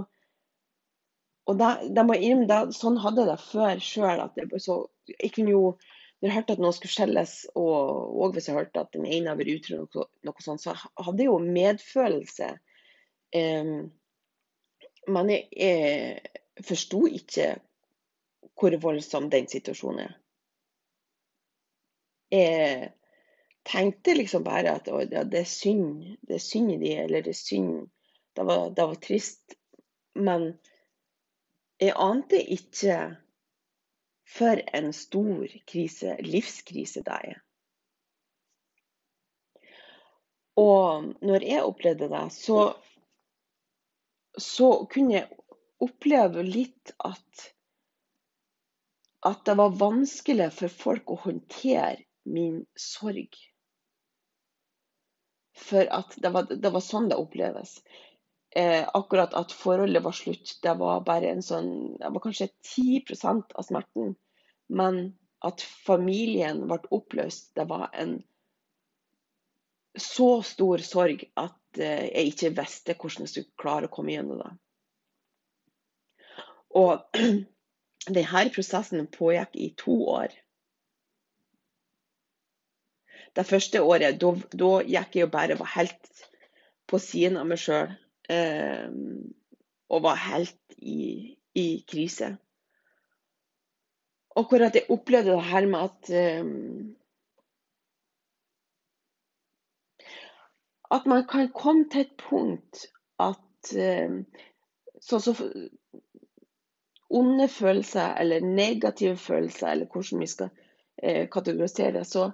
og 1.44 1.58
da, 1.60 1.74
da 1.92 2.04
må 2.06 2.16
innrømme, 2.16 2.72
Sånn 2.72 2.96
hadde 3.02 3.24
jeg 3.24 3.30
det 3.30 3.40
før 3.44 3.82
sjøl. 3.84 4.22
Jeg 5.12 5.32
kunne 5.34 5.52
jo 5.52 5.64
når 6.24 6.30
jeg 6.30 6.36
hørte 6.38 6.54
at 6.54 6.60
noen 6.62 6.72
skulle 6.72 6.94
skjelles, 6.94 7.32
og, 7.52 7.80
og 8.16 8.30
hvis 8.32 8.46
jeg 8.48 8.56
hørte 8.56 8.80
at 8.80 8.94
den 8.94 9.04
ene 9.04 9.28
har 9.28 9.36
vært 9.36 9.58
utro, 9.58 9.82
noe, 9.84 10.06
noe 10.24 10.44
sånt, 10.44 10.62
så 10.62 10.72
hadde 10.72 11.20
jeg 11.20 11.28
jo 11.28 11.34
medfølelse. 11.42 12.48
Um, 13.36 13.90
men 15.12 15.32
jeg, 15.34 15.44
jeg 15.52 16.64
forsto 16.64 17.02
ikke 17.12 17.50
hvor 18.56 18.76
voldsom 18.80 19.28
den 19.28 19.50
situasjonen 19.52 20.06
er. 20.06 20.16
jeg 22.32 22.88
tenkte 23.68 24.14
liksom 24.16 24.46
bare 24.46 24.78
at 24.78 24.88
ja, 24.88 25.26
det 25.28 25.42
er 25.42 25.50
synd. 25.50 26.16
Det 26.24 26.38
er 26.38 26.46
synd 26.46 26.72
i 26.72 26.80
de, 26.80 26.94
eller 27.04 27.26
det 27.26 27.34
er 27.34 27.40
synd. 27.42 27.90
Det 28.32 28.48
var, 28.48 28.70
det 28.72 28.88
var 28.94 29.02
trist. 29.02 29.58
Men 30.14 30.54
jeg 31.80 31.94
ante 31.98 32.38
ikke 32.38 32.98
for 34.36 34.60
en 34.74 34.92
stor 34.92 35.46
krise, 35.68 36.16
livskrise, 36.22 37.02
det 37.04 37.18
er. 37.32 37.40
Og 40.60 41.10
når 41.22 41.46
jeg 41.46 41.66
opplevde 41.66 42.08
det, 42.08 42.26
så, 42.32 42.60
så 44.38 44.70
kunne 44.90 45.16
jeg 45.16 45.40
oppleve 45.82 46.44
litt 46.46 46.94
at, 47.04 47.48
at 49.26 49.42
det 49.46 49.56
var 49.58 49.74
vanskelig 49.80 50.52
for 50.54 50.78
folk 50.84 51.10
å 51.10 51.18
håndtere 51.26 52.04
min 52.24 52.62
sorg. 52.78 53.34
For 55.58 55.90
at 55.90 56.14
det 56.22 56.30
var, 56.34 56.48
det 56.50 56.70
var 56.70 56.82
sånn 56.82 57.10
det 57.10 57.18
oppleves. 57.18 57.80
Eh, 58.54 58.84
akkurat 58.94 59.34
at 59.34 59.52
forholdet 59.52 60.02
var 60.04 60.14
slutt, 60.14 60.58
det 60.62 60.74
var 60.78 61.00
bare 61.02 61.32
en 61.34 61.42
sånn 61.42 61.70
Det 61.98 62.10
var 62.14 62.22
kanskje 62.22 62.52
10% 62.62 63.54
av 63.54 63.66
smerten. 63.66 64.12
Men 64.68 65.00
at 65.44 65.64
familien 65.86 66.62
ble 66.70 66.78
oppløst, 66.94 67.50
det 67.58 67.66
var 67.68 67.90
en 67.92 68.20
så 69.98 70.42
stor 70.42 70.82
sorg 70.82 71.24
at 71.38 71.78
eh, 71.78 72.06
jeg 72.10 72.30
ikke 72.30 72.52
visste 72.60 72.94
hvordan 72.94 73.26
jeg 73.26 73.32
skulle 73.32 73.60
klare 73.60 73.90
å 73.90 73.94
komme 73.94 74.14
gjennom 74.14 74.40
det. 74.42 74.52
Og 76.74 77.20
denne 78.18 78.46
prosessen 78.54 79.06
pågikk 79.18 79.58
i 79.58 79.68
to 79.78 79.98
år. 80.14 80.34
Det 83.34 83.46
første 83.46 83.82
året 83.82 84.20
da, 84.22 84.32
gikk 84.86 85.18
jeg 85.18 85.26
jo 85.26 85.30
bare 85.30 85.58
var 85.58 85.74
helt 85.74 86.26
på 86.90 87.02
siden 87.02 87.38
av 87.40 87.50
meg 87.50 87.58
sjøl. 87.62 87.94
Eh, 88.30 88.88
og 89.92 90.02
var 90.02 90.20
helt 90.20 90.76
i, 90.78 91.36
i, 91.54 91.84
krise. 91.88 92.36
Og 94.34 94.48
hvor 94.48 94.64
jeg 94.64 94.86
opplevde 94.90 95.30
det 95.30 95.48
her 95.50 95.66
med 95.70 95.78
at 95.78 96.10
eh, 96.10 96.46
at 100.94 101.06
man 101.06 101.26
kan 101.26 101.52
komme 101.52 101.88
til 101.90 102.00
et 102.06 102.16
punkt 102.18 102.86
at 103.18 103.74
sånn 105.04 105.22
som 105.22 105.34
så, 105.34 105.46
onde 107.14 107.48
følelser 107.48 108.14
eller 108.20 108.40
negative 108.40 109.16
følelser, 109.16 109.68
eller 109.68 109.86
hvordan 109.86 110.20
vi 110.20 110.26
skal 110.30 110.50
eh, 111.02 111.28
kategorisere 111.30 112.04
så, 112.04 112.30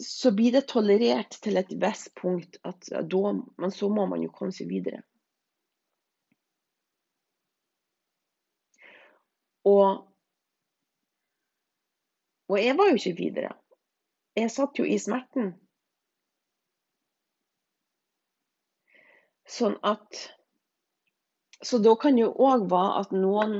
så, 0.00 0.32
blir 0.32 0.54
det 0.56 0.66
tolerert 0.70 1.38
til 1.42 1.60
et 1.60 1.72
visst 1.82 2.14
punkt 2.20 2.58
at 2.64 2.88
da, 2.90 3.32
men 3.32 3.74
så 3.74 3.90
må 3.92 4.06
man 4.06 4.24
jo 4.24 4.32
komme 4.32 4.56
seg 4.56 4.70
videre. 4.72 5.02
Og, 9.66 10.02
og 12.48 12.58
jeg 12.62 12.76
var 12.78 12.90
jo 12.90 12.98
ikke 13.00 13.16
videre. 13.18 13.54
Jeg 14.36 14.52
satt 14.54 14.78
jo 14.78 14.86
i 14.86 14.98
smerten. 15.00 15.54
Sånn 19.46 19.78
at 19.86 20.26
Så 21.62 21.78
da 21.78 21.94
kan 21.98 22.18
jo 22.18 22.32
òg 22.46 22.66
være 22.70 23.02
at 23.02 23.14
noen 23.14 23.54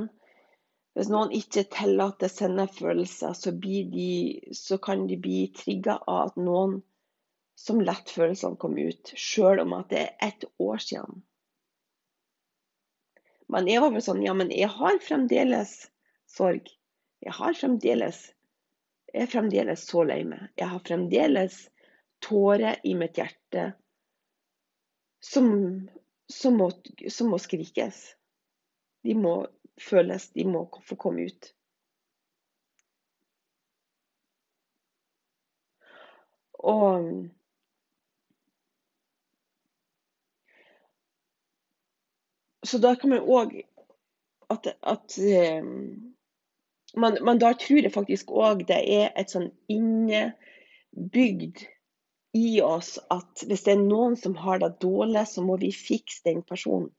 Hvis 0.97 1.09
noen 1.13 1.31
ikke 1.35 1.63
tillater 1.73 2.29
sine 2.31 2.65
følelser, 2.73 3.33
så, 3.37 3.51
de, 3.53 4.09
så 4.57 4.79
kan 4.81 5.05
de 5.07 5.17
bli 5.21 5.43
trigga 5.53 5.99
av 6.09 6.31
at 6.31 6.39
noen 6.41 6.79
som 7.57 7.81
lett 7.81 8.09
følelsene 8.09 8.57
kom 8.61 8.77
ut, 8.77 9.11
sjøl 9.13 9.61
om 9.61 9.75
at 9.77 9.91
det 9.93 9.99
er 10.03 10.29
ett 10.29 10.45
år 10.61 10.81
siden. 10.81 11.21
Men 13.53 13.69
jeg 13.69 13.81
var 13.81 13.93
vel 13.93 14.03
sånn 14.03 14.25
Ja, 14.25 14.33
men 14.37 14.49
jeg 14.53 14.69
har 14.73 14.97
fremdeles 15.05 15.75
sorg. 16.29 16.69
Jeg 17.23 17.33
Jeg 19.13 19.23
er 19.23 19.31
fremdeles 19.31 19.85
så 19.87 20.03
lei 20.05 20.21
meg. 20.27 20.49
Jeg 20.59 20.69
har 20.69 20.83
fremdeles 20.85 21.59
tårer 22.23 22.79
i 22.83 22.93
mitt 22.97 23.17
hjerte 23.17 23.71
som, 25.23 25.47
som, 26.29 26.57
må, 26.59 26.71
som 27.09 27.31
må 27.31 27.39
skrikes. 27.41 28.01
De 29.03 29.15
må 29.17 29.39
føles, 29.81 30.29
de 30.35 30.45
må 30.45 30.67
få 30.85 30.97
komme 30.99 31.29
ut. 31.29 31.53
Og 36.67 37.27
Så 42.67 42.77
da 42.77 42.95
kan 42.99 43.09
man 43.09 43.23
òg 43.23 43.53
at, 44.51 44.67
at 44.81 45.13
um, 45.63 46.16
man, 46.97 47.17
man, 47.25 47.39
da 47.41 47.53
tror 47.57 47.81
jeg 47.83 47.93
faktisk 47.93 48.31
òg 48.33 48.65
det 48.69 48.79
er 48.81 49.11
et 49.19 49.31
sånn 49.33 49.51
innebygd 49.71 51.57
i 52.37 52.61
oss 52.61 52.97
at 53.13 53.43
hvis 53.47 53.63
det 53.65 53.73
er 53.75 53.83
noen 53.83 54.15
som 54.19 54.35
har 54.37 54.61
det 54.61 54.77
dårlig, 54.83 55.25
så 55.29 55.43
må 55.45 55.57
vi 55.61 55.71
fikse 55.73 56.25
den 56.27 56.43
personen. 56.45 56.91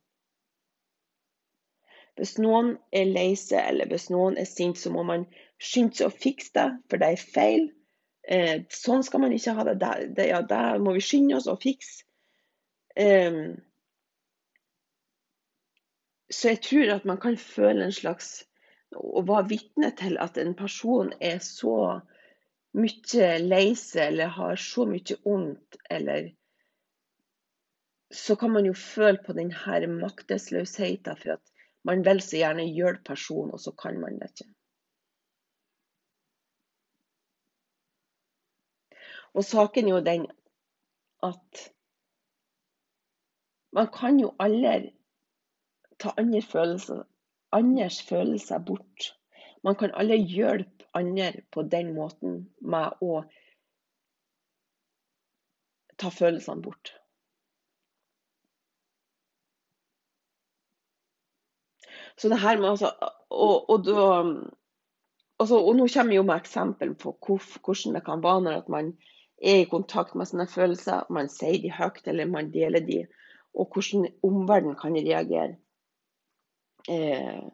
Hvis 2.19 2.35
noen 2.43 2.73
er 2.91 3.07
lei 3.07 3.37
seg 3.39 3.63
eller 3.63 3.87
hvis 3.93 4.09
noen 4.11 4.39
er 4.41 4.49
sint, 4.51 4.79
så 4.81 4.91
må 4.91 5.05
man 5.07 5.29
skynde 5.63 6.01
seg 6.01 6.09
å 6.09 6.17
fikse 6.25 6.55
det, 6.57 6.67
for 6.91 6.99
det 6.99 7.13
er 7.15 7.27
feil. 7.37 7.69
Eh, 8.29 8.57
sånn 8.75 9.05
skal 9.07 9.23
man 9.23 9.35
ikke 9.37 9.55
ha 9.55 9.65
det. 9.69 9.77
Det, 9.79 9.93
det, 10.17 10.27
ja, 10.33 10.43
det 10.43 10.63
må 10.83 10.97
vi 10.97 11.05
skynde 11.05 11.39
oss 11.39 11.47
å 11.51 11.55
fikse. 11.63 12.03
Eh, 12.99 13.55
så 16.29 16.53
jeg 16.53 16.61
tror 16.67 16.91
at 16.99 17.07
man 17.09 17.23
kan 17.23 17.39
føle 17.41 17.87
en 17.87 17.95
slags 17.95 18.48
Å 18.97 19.23
være 19.29 19.49
vitne 19.51 19.91
til 19.97 20.17
at 20.21 20.39
en 20.41 20.55
person 20.57 21.11
er 21.21 21.43
så 21.45 21.75
mye 22.79 23.29
lei 23.43 23.75
seg 23.77 24.13
eller 24.13 24.33
har 24.37 24.61
så 24.61 24.87
mye 24.89 25.17
vondt, 25.25 25.77
eller 25.91 26.31
så 28.15 28.37
kan 28.41 28.55
man 28.55 28.65
jo 28.65 28.73
føle 28.73 29.21
på 29.25 29.37
denne 29.37 29.91
maktesløsheten 29.99 31.21
for 31.21 31.37
at 31.37 31.53
man 31.85 32.05
vil 32.05 32.23
så 32.25 32.41
gjerne 32.41 32.65
hjelpe 32.65 33.13
personen, 33.13 33.53
og 33.53 33.61
så 33.61 33.73
kan 33.77 34.01
man 34.01 34.17
det 34.21 34.31
ikke. 34.33 34.49
Og 39.37 39.45
saken 39.45 39.89
er 39.89 39.93
jo 39.93 40.05
den 40.05 40.25
at 41.23 41.69
man 43.77 43.91
kan 43.93 44.19
jo 44.21 44.33
aldri 44.41 44.95
ta 46.01 46.15
andre 46.17 46.41
følelser, 46.43 47.05
andres 47.53 48.03
følelser 48.03 48.59
bort. 48.59 49.13
Man 49.65 49.77
kan 49.79 49.95
alle 49.95 50.17
hjelpe 50.17 50.87
andre 50.95 51.33
på 51.53 51.63
den 51.63 51.95
måten 51.95 52.41
med 52.61 53.03
å 53.05 53.23
ta 55.99 56.11
følelsene 56.15 56.63
bort. 56.63 56.95
Så 62.19 62.29
det 62.29 62.41
her 62.43 62.59
med 62.59 62.71
altså, 62.71 62.93
og, 63.31 63.71
og, 63.71 63.85
da, 63.87 64.07
altså, 65.39 65.59
og, 65.61 65.77
nå 65.77 65.87
kommer 65.93 66.11
vi 66.11 66.19
jo 66.19 66.25
med 66.27 66.41
eksempel 66.41 66.97
på 66.99 67.15
hvordan 67.23 67.95
det 67.95 68.03
kan 68.07 68.25
være 68.25 68.45
når 68.47 68.73
man 68.75 68.91
er 69.39 69.63
i 69.63 69.71
kontakt 69.71 70.17
med 70.19 70.27
sine 70.27 70.49
følelser, 70.51 71.07
man 71.15 71.31
sier 71.31 71.61
de 71.63 71.71
høyt 71.71 72.11
eller 72.11 72.27
man 72.27 72.51
deler 72.51 72.83
de, 72.83 73.05
og 73.55 73.71
hvordan 73.71 74.09
omverdenen 74.27 74.79
kan 74.81 74.99
reagere. 74.99 75.55
Eh, 76.89 77.47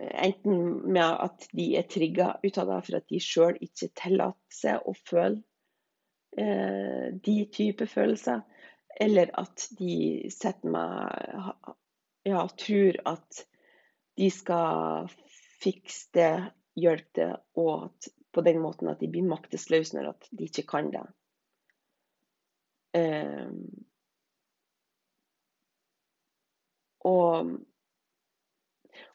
Enten 0.00 0.92
med 0.92 1.16
at 1.20 1.44
de 1.52 1.74
er 1.76 1.84
trigga 1.90 2.30
ut 2.42 2.58
av 2.58 2.70
det 2.70 2.78
for 2.86 2.96
at 3.00 3.08
de 3.10 3.18
sjøl 3.20 3.58
ikke 3.60 3.90
tillater 4.00 4.54
seg 4.54 4.86
å 4.88 4.94
føle 4.96 5.42
eh, 6.40 7.10
de 7.12 7.36
type 7.52 7.84
følelser, 7.90 8.40
eller 9.00 9.32
at 9.40 9.66
de 9.76 10.30
setter 10.32 10.72
meg 10.72 11.50
ja, 12.28 12.46
tror 12.62 13.00
at 13.12 13.42
de 14.20 14.30
skal 14.32 15.10
fikse 15.60 16.10
det, 16.16 16.32
hjelpe 16.80 17.12
det, 17.20 17.30
og 17.60 17.90
at, 17.90 18.10
på 18.32 18.44
den 18.46 18.60
måten 18.62 18.88
at 18.88 19.00
de 19.02 19.08
blir 19.10 19.26
maktesløse 19.28 19.96
når 19.96 20.12
at 20.14 20.28
de 20.30 20.48
ikke 20.48 20.68
kan 20.70 20.92
det. 20.94 21.06
Eh, 22.96 23.50
og 27.10 27.56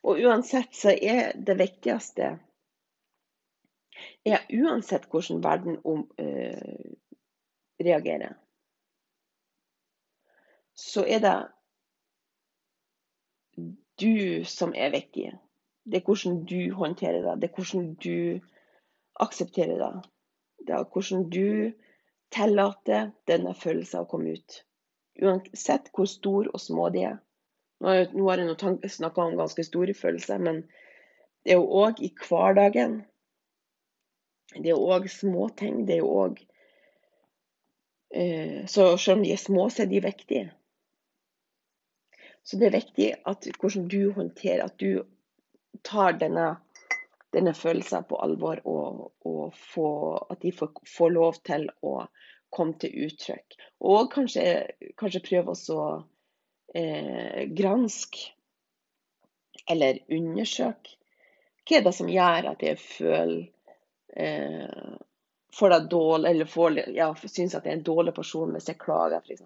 og 0.05 0.21
uansett 0.21 0.75
så 0.77 0.93
er 0.93 1.33
det 1.35 1.57
viktigste 1.57 2.35
er 4.25 4.45
uansett 4.53 5.05
hvordan 5.09 5.43
verden 5.43 5.77
om, 5.85 6.09
øh, 6.19 6.95
reagerer, 7.79 8.33
så 10.75 11.05
er 11.07 11.19
det 11.19 11.37
du 13.99 14.43
som 14.43 14.73
er 14.75 14.89
viktig. 14.89 15.31
Det 15.85 16.01
er 16.01 16.05
hvordan 16.05 16.45
du 16.45 16.73
håndterer 16.73 17.21
det. 17.21 17.41
Det 17.41 17.49
er 17.49 17.55
hvordan 17.55 17.93
du 17.93 18.39
aksepterer 19.15 19.77
det. 19.77 20.09
Det 20.67 20.75
er 20.75 20.83
hvordan 20.93 21.29
du 21.29 21.71
tillater 22.31 23.11
denne 23.27 23.53
følelsen 23.53 24.01
å 24.01 24.09
komme 24.09 24.33
ut. 24.35 24.63
Uansett 25.21 25.91
hvor 25.93 26.09
stor 26.09 26.49
og 26.53 26.59
små 26.59 26.89
de 26.89 27.05
er. 27.11 27.17
Nå 27.84 27.91
har 28.30 28.41
jeg 28.41 28.89
snakka 28.89 29.21
om 29.21 29.38
ganske 29.38 29.63
store 29.63 29.93
følelser, 29.93 30.39
men 30.39 30.63
det 31.45 31.53
er 31.53 31.59
jo 31.59 31.82
òg 31.84 31.99
i 32.01 32.11
hverdagen. 32.28 33.01
Det 34.55 34.71
er 34.71 34.80
òg 34.80 35.09
småting. 35.11 35.84
Det 35.88 35.97
er 35.97 36.03
jo 36.03 36.11
òg 36.23 36.39
eh, 38.13 38.65
Så 38.65 38.95
selv 38.97 39.19
om 39.19 39.26
de 39.26 39.34
er 39.34 39.41
små, 39.41 39.69
så 39.69 39.84
er 39.84 39.91
de 39.91 40.01
viktige. 40.01 40.45
Så 42.45 42.57
det 42.61 42.69
er 42.69 42.78
viktig 42.78 43.09
at 43.26 43.47
hvordan 43.59 43.88
du 43.89 44.11
håndterer 44.13 44.63
At 44.65 44.80
du 44.80 45.03
tar 45.84 46.17
denne, 46.21 46.55
denne 47.34 47.53
følelsen 47.53 48.05
på 48.09 48.17
alvor, 48.21 48.61
og, 48.65 49.11
og 49.26 49.53
få, 49.73 49.89
at 50.32 50.41
de 50.41 50.51
får, 50.55 50.71
får, 50.97 51.09
lov 51.09 51.39
til 51.45 51.67
å 51.84 52.05
komme 52.55 52.78
til 52.80 52.93
uttrykk. 53.05 53.57
Og 53.84 54.07
kanskje, 54.13 54.45
kanskje 54.97 55.26
prøve 55.26 55.51
å 55.51 55.82
eh, 56.76 57.45
granske 57.55 58.32
eller 59.71 60.03
undersøke 60.13 60.97
hva 61.65 61.80
er 61.80 61.86
det 61.88 61.95
som 61.97 62.09
gjør 62.11 62.51
at 62.51 62.61
jeg 62.61 62.78
føler 62.78 63.39
eh, 64.13 64.97
får 65.55 65.69
det 65.69 65.80
dårlig, 65.89 66.30
eller 66.30 66.91
ja, 66.93 67.07
syns 67.15 67.55
at 67.55 67.65
jeg 67.65 67.73
er 67.73 67.78
en 67.80 67.88
dårlig 67.88 68.13
person 68.13 68.51
hvis 68.53 68.69
jeg 68.69 68.78
klager, 68.82 69.23
f.eks. 69.23 69.41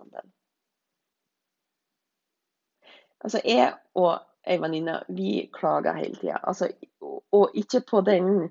Altså, 3.20 3.42
jeg 3.46 3.72
og 4.00 4.18
ei 4.48 4.58
venninne, 4.60 4.98
vi 5.16 5.46
klager 5.54 5.98
hele 6.00 6.16
tida. 6.18 6.40
Altså, 6.44 6.70
og 7.32 7.56
ikke 7.56 7.84
på 7.88 8.02
den 8.08 8.50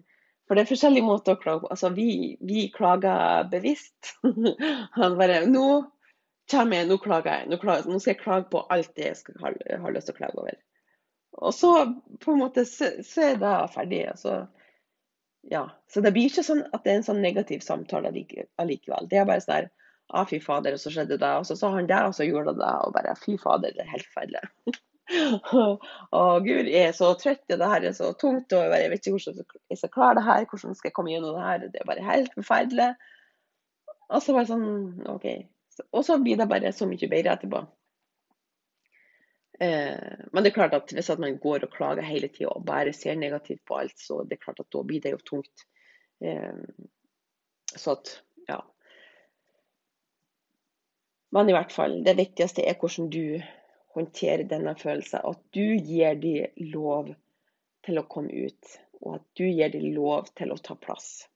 For 0.49 0.57
det 0.57 0.62
er 0.62 0.68
forskjellige 0.70 1.05
måter 1.05 1.35
å 1.35 1.41
klage 1.41 1.61
på. 1.61 1.68
Altså, 1.68 1.91
vi, 1.93 2.39
vi 2.41 2.70
klager 2.72 3.45
bevisst. 3.53 4.14
Han 4.97 5.18
bare 5.20 5.43
Nå 5.45 5.66
kommer 6.51 6.80
jeg, 6.80 6.88
nå 6.88 6.99
klager 7.03 7.40
jeg. 7.40 7.51
Nå, 7.51 7.59
klager, 7.62 7.88
nå 7.90 8.01
skal 8.03 8.14
jeg 8.14 8.22
klage 8.22 8.49
på 8.53 8.64
alt 8.74 8.92
det 8.96 9.11
jeg 9.11 9.20
skal, 9.20 9.38
har, 9.42 9.57
har 9.84 9.94
lyst 9.94 10.11
til 10.11 10.16
å 10.16 10.20
klage 10.20 10.42
over. 10.42 10.61
Og 11.38 11.55
så 11.55 11.72
på 12.24 12.34
en 12.34 12.40
måte 12.42 12.64
så, 12.66 12.90
så 13.07 13.30
er 13.30 13.40
det 13.42 13.57
ferdig. 13.74 14.05
Altså, 14.12 14.38
ja. 15.53 15.64
Så 15.90 16.03
det 16.05 16.12
blir 16.16 16.30
ikke 16.30 16.46
sånn 16.46 16.64
at 16.72 16.84
det 16.84 16.92
er 16.92 17.01
en 17.01 17.09
sånn 17.09 17.22
negativ 17.24 17.62
samtale 17.64 18.11
allikevel. 18.11 19.11
Det 19.11 19.20
er 19.20 19.28
bare 19.28 19.44
sånn 19.44 19.70
ah, 20.09 20.24
fy 20.28 20.40
fader, 20.40 20.74
og 20.74 20.80
så 20.82 20.92
skjedde 20.92 21.18
det, 21.20 21.32
og 21.36 21.46
så 21.46 21.57
sa 21.59 21.70
han 21.74 21.88
det, 21.88 21.99
og 22.09 22.14
så 22.16 22.26
gjorde 22.26 22.55
det 22.55 22.62
det, 22.62 22.74
og 22.86 22.94
bare 22.96 23.16
fy 23.20 23.36
fader, 23.40 23.74
det 23.76 23.84
er 23.84 23.90
helt 23.92 24.09
forferdelig. 24.09 24.78
Å 26.18 26.22
gud, 26.44 26.68
jeg 26.68 26.88
er 26.90 26.96
så 26.96 27.11
trøtt, 27.20 27.44
og 27.49 27.61
det 27.61 27.68
her 27.72 27.86
er 27.90 27.94
så 27.96 28.11
tungt, 28.20 28.53
og 28.57 28.74
jeg 28.76 28.90
vet 28.92 29.05
ikke 29.05 29.14
hvordan 29.16 29.38
jeg 29.72 29.80
skal 29.80 29.92
klare 29.92 30.18
det 30.18 30.24
her, 30.26 30.49
hvordan 30.49 30.78
skal 30.78 30.90
jeg 30.90 30.96
komme 30.96 31.12
gjennom 31.12 31.36
det 31.36 31.44
her, 31.44 31.68
det 31.68 31.82
er 31.82 31.88
bare 31.88 32.09
helt 32.09 32.34
forferdelig. 32.36 32.88
Og 34.09 34.24
så 34.24 34.36
bare 34.36 34.49
sånn, 34.49 34.66
OK. 35.12 35.28
Og 35.93 36.05
så 36.05 36.18
blir 36.22 36.39
det 36.41 36.49
bare 36.51 36.72
så 36.72 36.87
mye 36.89 37.11
bedre 37.11 37.35
etterpå. 37.35 37.62
Eh, 39.61 40.18
men 40.33 40.45
det 40.45 40.53
er 40.53 40.55
klart 40.55 40.76
at 40.76 40.93
hvis 40.95 41.11
at 41.11 41.22
man 41.22 41.39
går 41.43 41.66
og 41.66 41.74
klager 41.74 42.07
hele 42.07 42.31
tida 42.31 42.53
og 42.53 42.66
bare 42.66 42.95
ser 42.95 43.18
negativt 43.18 43.64
på 43.66 43.81
alt, 43.81 43.99
så 43.99 44.22
det 44.22 44.39
er 44.39 44.45
klart 44.45 44.62
at 44.62 44.70
da 44.74 44.83
blir 44.87 45.03
det 45.03 45.16
jo 45.16 45.22
tungt. 45.33 45.64
Eh, 46.22 46.61
så 47.74 47.97
at, 47.97 48.12
ja. 48.49 48.61
Men 51.35 51.51
i 51.51 51.57
hvert 51.57 51.74
fall, 51.74 51.99
det 52.07 52.16
viktigste 52.16 52.64
er 52.64 52.79
hvordan 52.79 53.11
du 53.12 53.41
håndterer 53.99 54.47
denne 54.49 54.76
følelsen. 54.79 55.24
At 55.26 55.43
du 55.53 55.74
gir 55.74 56.14
dem 56.22 56.70
lov 56.72 57.11
til 57.85 58.01
å 58.01 58.07
komme 58.11 58.47
ut, 58.47 58.79
og 59.03 59.18
at 59.18 59.26
du 59.39 59.45
gir 59.49 59.74
dem 59.74 59.91
lov 59.97 60.31
til 60.39 60.55
å 60.55 60.61
ta 60.62 60.79
plass. 60.79 61.26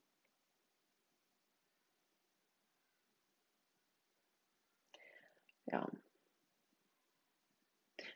Ja. 5.73 5.87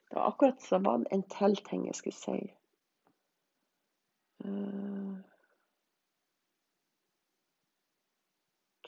Det 0.09 0.15
var 0.15 0.29
akkurat 0.29 0.63
som 0.63 0.83
var 0.83 1.07
en 1.11 1.23
til 1.33 1.57
ting 1.67 1.87
jeg 1.87 1.99
skulle 1.99 2.17
si. 2.17 2.37
Uh, 4.45 5.17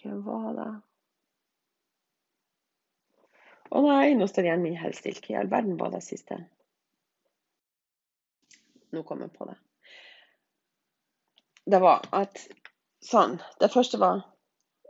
hva 0.03 0.19
var 0.27 0.53
det? 0.59 0.69
Å 3.69 3.83
nei, 3.85 4.15
nå 4.17 4.29
står 4.29 4.49
igjen 4.49 4.63
min 4.65 4.79
helt. 4.81 5.01
Hva 5.05 5.33
i 5.35 5.39
all 5.41 5.51
verden 5.53 5.81
var 5.81 5.93
det 5.93 6.05
siste? 6.05 6.39
Nå 8.95 9.03
kom 9.09 9.25
jeg 9.25 9.35
på 9.35 9.49
det. 9.49 9.57
Det 11.69 11.81
var 11.85 12.07
at 12.17 12.41
sånn 13.05 13.35
Det 13.61 13.69
første 13.69 13.99
var 14.01 14.23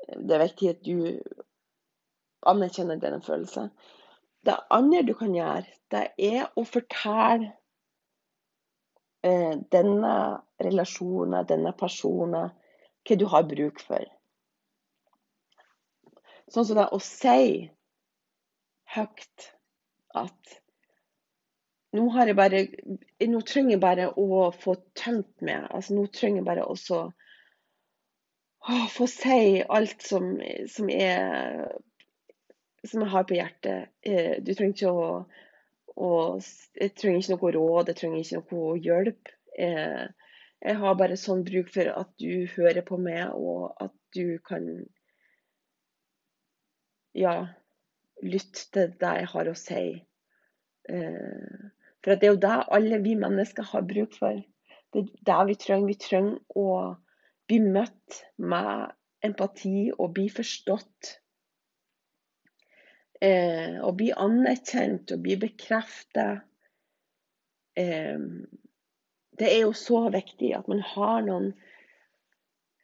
Det 0.07 0.37
er 0.37 0.45
viktig 0.45 0.69
at 0.71 0.85
du 0.87 0.95
anerkjenner 2.47 3.01
denne 3.03 3.21
følelsen. 3.25 3.71
Det 4.47 4.55
andre 4.71 5.03
du 5.03 5.15
kan 5.19 5.35
gjøre, 5.35 5.65
det 5.91 6.05
er 6.19 6.47
å 6.57 6.65
fortelle 6.69 7.53
eh, 9.27 9.57
denne 9.73 10.15
relasjonen, 10.63 11.47
denne 11.49 11.73
personen, 11.79 12.53
hva 13.09 13.19
du 13.19 13.27
har 13.33 13.49
bruk 13.49 13.83
for. 13.83 14.05
Sånn 16.49 16.65
som 16.65 16.79
det 16.79 16.89
å 16.95 17.01
si 17.03 17.69
høyt 18.95 19.51
at 20.17 20.59
nå, 21.97 22.05
jeg 22.21 22.37
bare, 22.37 22.63
nå 23.29 23.41
trenger 23.49 23.77
jeg 23.77 23.83
bare 23.83 24.11
å 24.21 24.49
få 24.53 24.77
tømt 24.97 25.45
meg. 25.45 25.67
Altså, 25.73 25.97
nå 25.97 26.07
trenger 26.13 26.43
jeg 26.43 26.49
bare 26.49 26.65
å 26.69 26.77
få 28.93 29.07
si 29.09 29.63
alt 29.65 30.05
som, 30.05 30.41
som 30.69 30.91
er 30.93 31.69
som 32.87 33.03
jeg 33.03 33.13
har 33.13 33.27
på 33.27 33.37
hjertet. 33.39 33.93
Eh, 34.07 34.39
du 34.45 34.53
trenger 34.55 34.75
ikke 34.77 34.93
å, 34.93 35.09
å 35.99 36.11
Jeg 36.79 36.95
trenger 36.95 37.23
ikke 37.23 37.37
noe 37.37 37.53
råd, 37.57 37.91
jeg 37.91 38.01
trenger 38.01 38.23
ikke 38.23 38.43
noe 38.55 38.79
hjelp. 38.85 39.33
Eh, 39.59 40.05
jeg 40.59 40.81
har 40.83 40.99
bare 40.99 41.19
sånn 41.19 41.45
bruk 41.47 41.71
for 41.75 41.91
at 41.95 42.11
du 42.19 42.47
hører 42.57 42.85
på 42.87 42.99
meg, 43.01 43.35
og 43.35 43.75
at 43.83 43.95
du 44.15 44.39
kan 44.47 44.69
Ja, 47.19 47.49
lytte 48.23 48.69
til 48.75 48.93
det 49.01 49.15
jeg 49.23 49.31
har 49.33 49.49
å 49.51 49.57
si. 49.59 49.83
Eh, 50.89 51.65
for 52.05 52.15
det 52.15 52.29
er 52.29 52.35
jo 52.35 52.43
det 52.45 52.57
alle 52.77 53.01
vi 53.03 53.17
mennesker 53.19 53.67
har 53.73 53.87
bruk 53.89 54.15
for. 54.15 54.39
Det 54.95 55.03
er 55.03 55.09
det 55.27 55.39
vi 55.49 55.57
trenger. 55.65 55.89
Vi 55.89 55.97
trenger 56.01 56.39
å 56.57 56.69
bli 57.49 57.59
møtt 57.65 58.21
med 58.39 58.95
empati 59.27 59.91
og 59.97 60.15
bli 60.15 60.29
forstått 60.31 61.19
eh, 63.25 63.79
å 63.83 63.93
bli 63.97 64.11
anerkjent 64.15 65.15
og 65.15 65.25
bli 65.25 65.37
bekreftet. 65.41 66.45
Eh, 67.79 68.19
det 69.39 69.51
er 69.53 69.61
jo 69.63 69.75
så 69.77 70.09
viktig 70.15 70.53
at 70.57 70.71
man 70.71 70.83
har 70.95 71.23
noen 71.27 71.53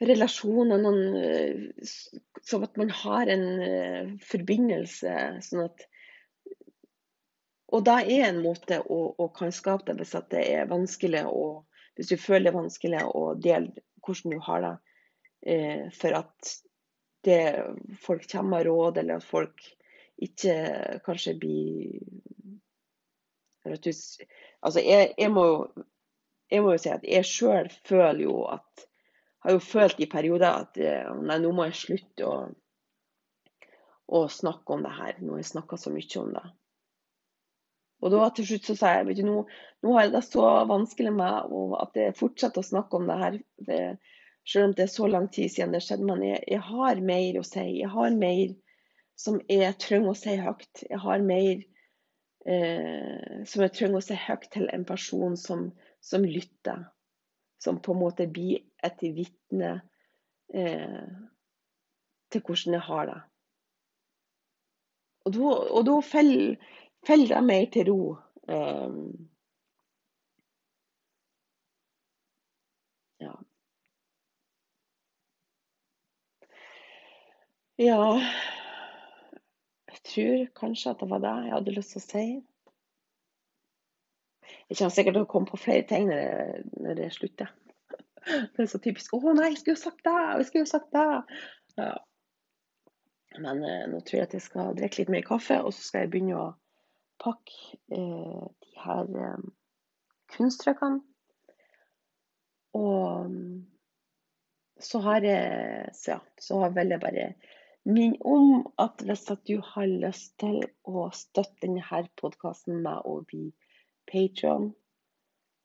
relasjoner, 0.05 0.83
noen, 0.83 1.17
eh, 1.19 1.89
sånn 2.45 2.67
at 2.67 2.79
man 2.79 2.91
har 2.93 3.31
en 3.31 3.45
uh, 3.63 4.15
forbindelse. 4.27 5.15
sånn 5.47 5.65
at 5.65 5.87
og 7.75 7.83
da 7.87 7.97
er 8.05 8.29
en 8.29 8.43
måte 8.45 8.79
å, 8.87 8.99
å 9.19 9.29
kan 9.35 9.51
skape 9.55 9.89
det 9.89 9.97
hvis 9.99 10.15
det 10.31 10.43
er 10.45 10.69
vanskelig 10.71 11.25
å, 11.27 11.65
hvis 11.99 12.13
du 12.13 12.21
føler 12.21 12.47
det 12.47 12.53
er 12.53 12.61
vanskelig 12.61 13.01
å 13.09 13.23
dele 13.35 13.85
hvordan 14.05 14.35
du 14.35 14.43
har 14.45 14.63
det, 14.63 14.75
eh, 15.51 15.87
for 15.97 16.19
at 16.21 16.53
det, 17.25 17.41
folk 18.05 18.29
kommer 18.31 18.59
med 18.59 18.67
råd, 18.69 19.01
eller 19.01 19.19
at 19.19 19.27
folk 19.27 19.65
ikke 20.23 20.55
kanskje 21.05 21.39
bli 21.41 21.61
Altså, 23.65 24.81
jeg, 24.85 25.15
jeg, 25.17 25.31
må, 25.33 25.45
jeg, 26.51 26.61
må, 26.61 26.75
jo 26.75 26.81
si 26.83 26.91
at 26.93 27.07
jeg 27.09 27.25
sjøl 27.25 27.71
føler 27.89 28.27
jo 28.27 28.43
at 28.53 28.85
Har 29.45 29.55
jo 29.57 29.61
følt 29.61 30.01
i 30.01 30.09
perioder 30.09 30.51
at 30.65 30.77
eh, 30.81 31.09
nei, 31.21 31.39
nå 31.41 31.51
må 31.53 31.67
jeg 31.69 31.77
slutte 31.77 32.29
å, 32.29 32.37
å 34.17 34.21
snakke 34.33 34.73
om 34.73 34.85
det 34.85 34.93
her. 34.97 35.19
Nå 35.21 35.35
har 35.35 35.43
jeg 35.43 35.51
snakka 35.51 35.77
så 35.81 35.93
mye 35.93 36.21
om 36.23 36.31
det. 36.33 36.45
Og 38.05 38.13
da 38.13 38.31
til 38.33 38.49
slutt 38.49 38.71
så 38.71 38.77
sa 38.79 38.95
jeg 38.95 39.07
vet 39.11 39.21
du, 39.21 39.27
nå, 39.29 39.43
nå 39.85 39.93
har 39.97 40.07
jeg 40.07 40.15
det 40.15 40.23
så 40.27 40.47
vanskelig 40.69 41.13
med 41.19 41.53
at 41.81 42.01
jeg 42.01 42.17
fortsetter 42.17 42.65
å 42.65 42.71
snakke 42.71 43.01
om 43.01 43.07
det 43.09 43.19
her. 43.21 43.39
Det, 43.69 43.81
selv 44.49 44.71
om 44.71 44.75
det 44.77 44.87
er 44.87 44.93
så 44.95 45.09
lang 45.13 45.29
tid 45.33 45.53
siden 45.53 45.77
det 45.77 45.83
skjedde. 45.85 46.09
Men 46.09 46.25
jeg, 46.25 46.41
jeg 46.57 46.65
har 46.65 47.05
mer 47.13 47.41
å 47.41 47.45
si. 47.49 47.67
Jeg 47.83 47.93
har 47.93 48.17
mer 48.17 48.57
som 49.17 49.39
jeg 49.51 49.77
trenger 49.83 50.13
å 50.13 50.19
si 50.19 50.35
høyt. 50.39 50.85
Jeg 50.89 51.01
har 51.03 51.25
mer 51.25 51.63
eh, 52.47 53.43
som 53.49 53.65
jeg 53.65 53.75
trenger 53.77 54.01
å 54.01 54.05
si 54.05 54.17
høyt 54.19 54.49
til 54.55 54.67
en 54.75 54.87
person 54.89 55.37
som, 55.41 55.69
som 56.03 56.27
lytter. 56.27 56.87
Som 57.63 57.81
på 57.81 57.95
en 57.95 58.03
måte 58.03 58.27
blir 58.29 58.65
et 58.85 59.05
vitne 59.17 59.77
eh, 60.53 61.05
til 62.33 62.43
hvordan 62.45 62.79
jeg 62.79 62.87
har 62.89 63.07
det. 63.13 63.21
Og 65.25 65.85
da, 65.87 65.95
faller, 66.05 66.59
jeg 67.09 67.47
mer 67.47 67.71
til 67.73 67.89
ro. 67.89 68.01
Eh, 68.45 68.99
ja. 73.25 73.39
Ja 77.79 78.54
tror 80.09 80.47
kanskje 80.59 80.93
at 80.93 81.01
det 81.01 81.11
var 81.11 81.23
det 81.25 81.35
jeg 81.45 81.55
hadde 81.55 81.77
lyst 81.77 81.95
til 81.95 82.03
å 82.03 82.05
si. 82.05 82.25
Jeg 84.69 84.79
kommer 84.79 84.95
sikkert 84.97 85.17
til 85.17 85.27
å 85.27 85.31
komme 85.31 85.51
på 85.51 85.61
flere 85.61 85.85
ting 85.89 86.09
når 86.09 86.25
det, 86.25 86.65
når 86.85 86.99
det 87.01 87.13
slutter. 87.15 87.53
Det 88.25 88.65
er 88.65 88.69
så 88.73 88.81
typisk 88.81 89.13
'Å 89.13 89.35
nei, 89.37 89.51
jeg 89.53 89.61
skulle 89.61 89.77
jo 89.77 89.83
sagt 89.83 90.05
det! 90.05 90.21
Jeg 90.39 90.47
skulle 90.49 90.65
jo 90.65 90.73
sagt 90.73 90.93
det!' 90.97 91.25
Ja. 91.77 91.95
Men 93.39 93.65
eh, 93.67 93.87
nå 93.91 94.01
tror 94.01 94.21
jeg 94.21 94.29
at 94.29 94.37
jeg 94.37 94.45
skal 94.45 94.77
drikke 94.79 95.03
litt 95.03 95.13
mer 95.13 95.27
kaffe, 95.27 95.59
og 95.61 95.75
så 95.75 95.83
skal 95.83 96.05
jeg 96.05 96.13
begynne 96.13 96.39
å 96.39 96.47
pakke 97.23 97.79
eh, 97.91 98.45
de 98.65 98.71
her 98.85 99.11
eh, 99.27 99.45
kunsttrykkene. 100.37 101.03
Og 102.79 103.31
mm, 103.31 103.67
så 104.83 105.01
har 105.05 105.27
jeg 105.27 105.91
så, 105.95 106.15
ja, 106.15 106.21
så 106.41 106.63
vil 106.75 106.95
jeg 106.95 107.03
bare 107.03 107.27
minne 107.85 108.19
om 108.25 108.65
at 108.81 109.03
hvis 109.05 109.31
at 109.31 109.45
du 109.49 109.61
har 109.61 109.87
lyst 109.87 110.39
til 110.41 110.63
å 110.89 111.09
støtte 111.13 111.67
denne 111.67 112.05
podkasten 112.21 112.83
med 112.85 113.05
å 113.05 113.21
bli 113.29 113.51
Patron, 114.11 114.73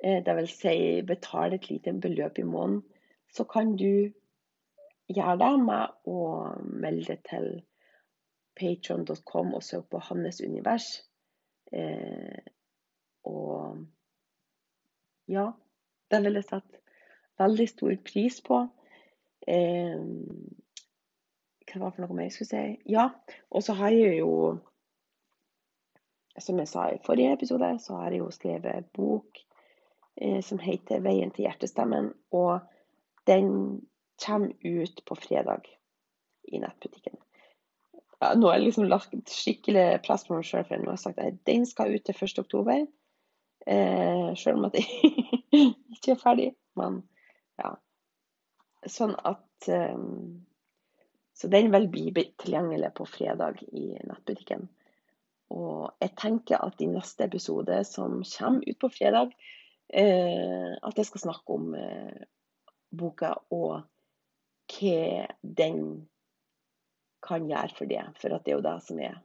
dvs. 0.04 0.24
det 0.26 0.36
vil 0.36 0.50
si 0.52 0.76
betale 1.08 1.60
et 1.60 1.70
lite 1.70 1.94
beløp 1.94 2.40
i 2.40 2.48
måneden, 2.48 2.84
så 3.32 3.44
kan 3.44 3.76
du 3.76 4.12
gjøre 5.10 5.38
det 5.42 5.52
med 5.64 6.08
å 6.08 6.20
melde 6.60 7.18
til 7.28 7.50
patron.com 8.60 9.54
og 9.56 9.64
søke 9.64 9.96
på 9.96 10.02
Hannes 10.10 10.42
univers. 10.42 10.88
Eh, 11.72 12.40
og 13.30 13.86
ja, 15.30 15.52
det 16.12 16.22
vil 16.26 16.40
jeg 16.40 16.48
sette 16.48 16.82
veldig 17.40 17.68
stor 17.70 17.96
pris 18.06 18.40
på. 18.46 18.64
Eh, 19.48 20.02
hva 21.78 21.92
for 21.94 22.02
noe 22.04 22.16
mer 22.18 22.30
jeg 22.30 22.38
skulle 22.38 22.50
si? 22.50 22.64
Ja, 22.90 23.10
og 23.54 23.64
så 23.66 23.76
har 23.78 23.94
jeg 23.94 24.24
jo 24.24 24.58
Som 26.40 26.60
jeg 26.62 26.70
sa 26.72 26.86
i 26.88 27.00
forrige 27.04 27.34
episode, 27.36 27.68
så 27.84 27.98
har 28.00 28.14
jeg 28.14 28.22
jo 28.22 28.30
skrevet 28.32 28.86
bok 28.96 29.42
eh, 30.22 30.40
som 30.42 30.60
heter 30.60 31.02
'Veien 31.04 31.32
til 31.36 31.46
hjertestemmen'. 31.46 32.14
Og 32.32 32.62
den 33.28 33.82
kommer 34.26 34.54
ut 34.64 35.02
på 35.06 35.16
fredag 35.16 35.68
i 36.48 36.58
nettbutikken. 36.58 37.20
Ja, 38.22 38.34
nå 38.36 38.48
har 38.48 38.56
jeg 38.56 38.70
liksom 38.70 38.88
lagt 38.88 39.32
skikkelig 39.32 40.00
press 40.06 40.24
på 40.28 40.38
meg 40.38 40.48
sjøl, 40.48 40.64
for 40.64 40.80
nå 40.80 40.92
har 40.92 40.98
jeg 40.98 41.04
sagt 41.04 41.20
at 41.20 41.46
den 41.48 41.66
skal 41.66 41.94
ut 41.96 42.06
til 42.08 42.16
1. 42.16 42.40
oktober. 42.40 42.88
Eh, 43.68 44.32
sjøl 44.40 44.60
om 44.60 44.68
at 44.70 44.80
jeg 44.80 45.12
ikke 45.96 46.16
er 46.16 46.24
ferdig. 46.24 46.50
Men 46.80 47.02
ja. 47.60 47.76
Sånn 48.88 49.16
at 49.28 49.68
um, 49.68 50.40
Så 51.40 51.48
den 51.48 51.72
vil 51.72 51.88
bli 51.88 52.12
tilgjengelig 52.12 52.92
på 52.98 53.06
fredag 53.08 53.62
i 53.72 53.94
nettbutikken. 54.04 54.66
Og 55.56 55.94
jeg 56.04 56.12
tenker 56.20 56.60
at 56.60 56.82
i 56.84 56.90
neste 56.92 57.30
episode, 57.30 57.78
som 57.88 58.20
kommer 58.28 58.68
ut 58.68 58.80
på 58.82 58.90
fredag, 58.92 59.32
eh, 59.88 60.76
at 60.76 61.00
jeg 61.00 61.08
skal 61.08 61.24
snakke 61.24 61.56
om 61.56 61.72
eh, 61.80 62.26
boka 62.92 63.38
og 63.56 63.88
hva 64.70 65.30
den 65.42 65.80
kan 67.24 67.48
gjøre 67.48 67.76
for 67.78 67.90
det. 67.90 68.04
For 68.20 68.36
det 68.36 68.52
er 68.52 68.58
jo 68.58 68.68
det 68.68 68.76
som 68.86 69.00
er 69.08 69.16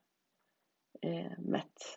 eh, 1.03 1.35
mitt 1.43 1.91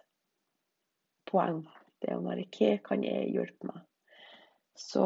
poeng. 1.29 1.61
Det 2.01 2.09
er 2.09 2.17
å 2.17 2.25
være 2.25 2.49
hva 2.57 2.73
kan 2.89 3.05
jeg 3.05 3.29
hjelpe 3.35 3.69
meg? 3.69 3.85
Så, 4.77 5.05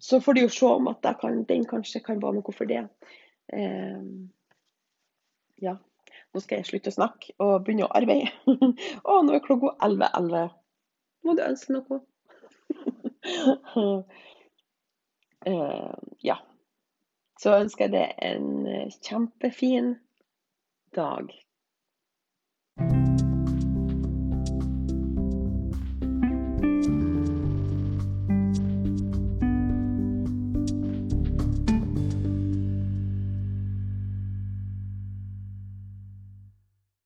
så 0.00 0.24
får 0.24 0.36
du 0.36 0.42
jo 0.46 0.50
se 0.52 0.74
om 0.80 0.90
at 0.90 1.04
den 1.04 1.68
kanskje 1.68 2.04
kan 2.08 2.24
være 2.24 2.40
noe 2.40 2.56
for 2.56 2.72
det. 2.72 2.86
Eh, 3.52 4.00
ja. 5.62 5.76
Nå 6.34 6.42
skal 6.42 6.60
jeg 6.60 6.68
slutte 6.68 6.92
å 6.92 6.96
snakke 6.96 7.32
og 7.42 7.62
begynne 7.64 7.86
å 7.86 7.94
arbeide. 7.96 8.32
Å, 9.08 9.20
nå 9.24 9.36
er 9.36 9.44
klokka 9.44 9.72
11.11. 9.84 10.50
Må 11.24 11.36
du 11.36 11.42
ønske 11.46 11.76
noe? 11.76 12.02
uh, 13.76 14.02
ja 16.28 16.36
så 17.40 17.56
ønsker 17.60 17.86
jeg 17.86 17.94
deg 17.94 18.14
en 18.24 18.66
eh, 18.70 18.94
kjempefin 19.04 19.94
dag. 20.96 21.32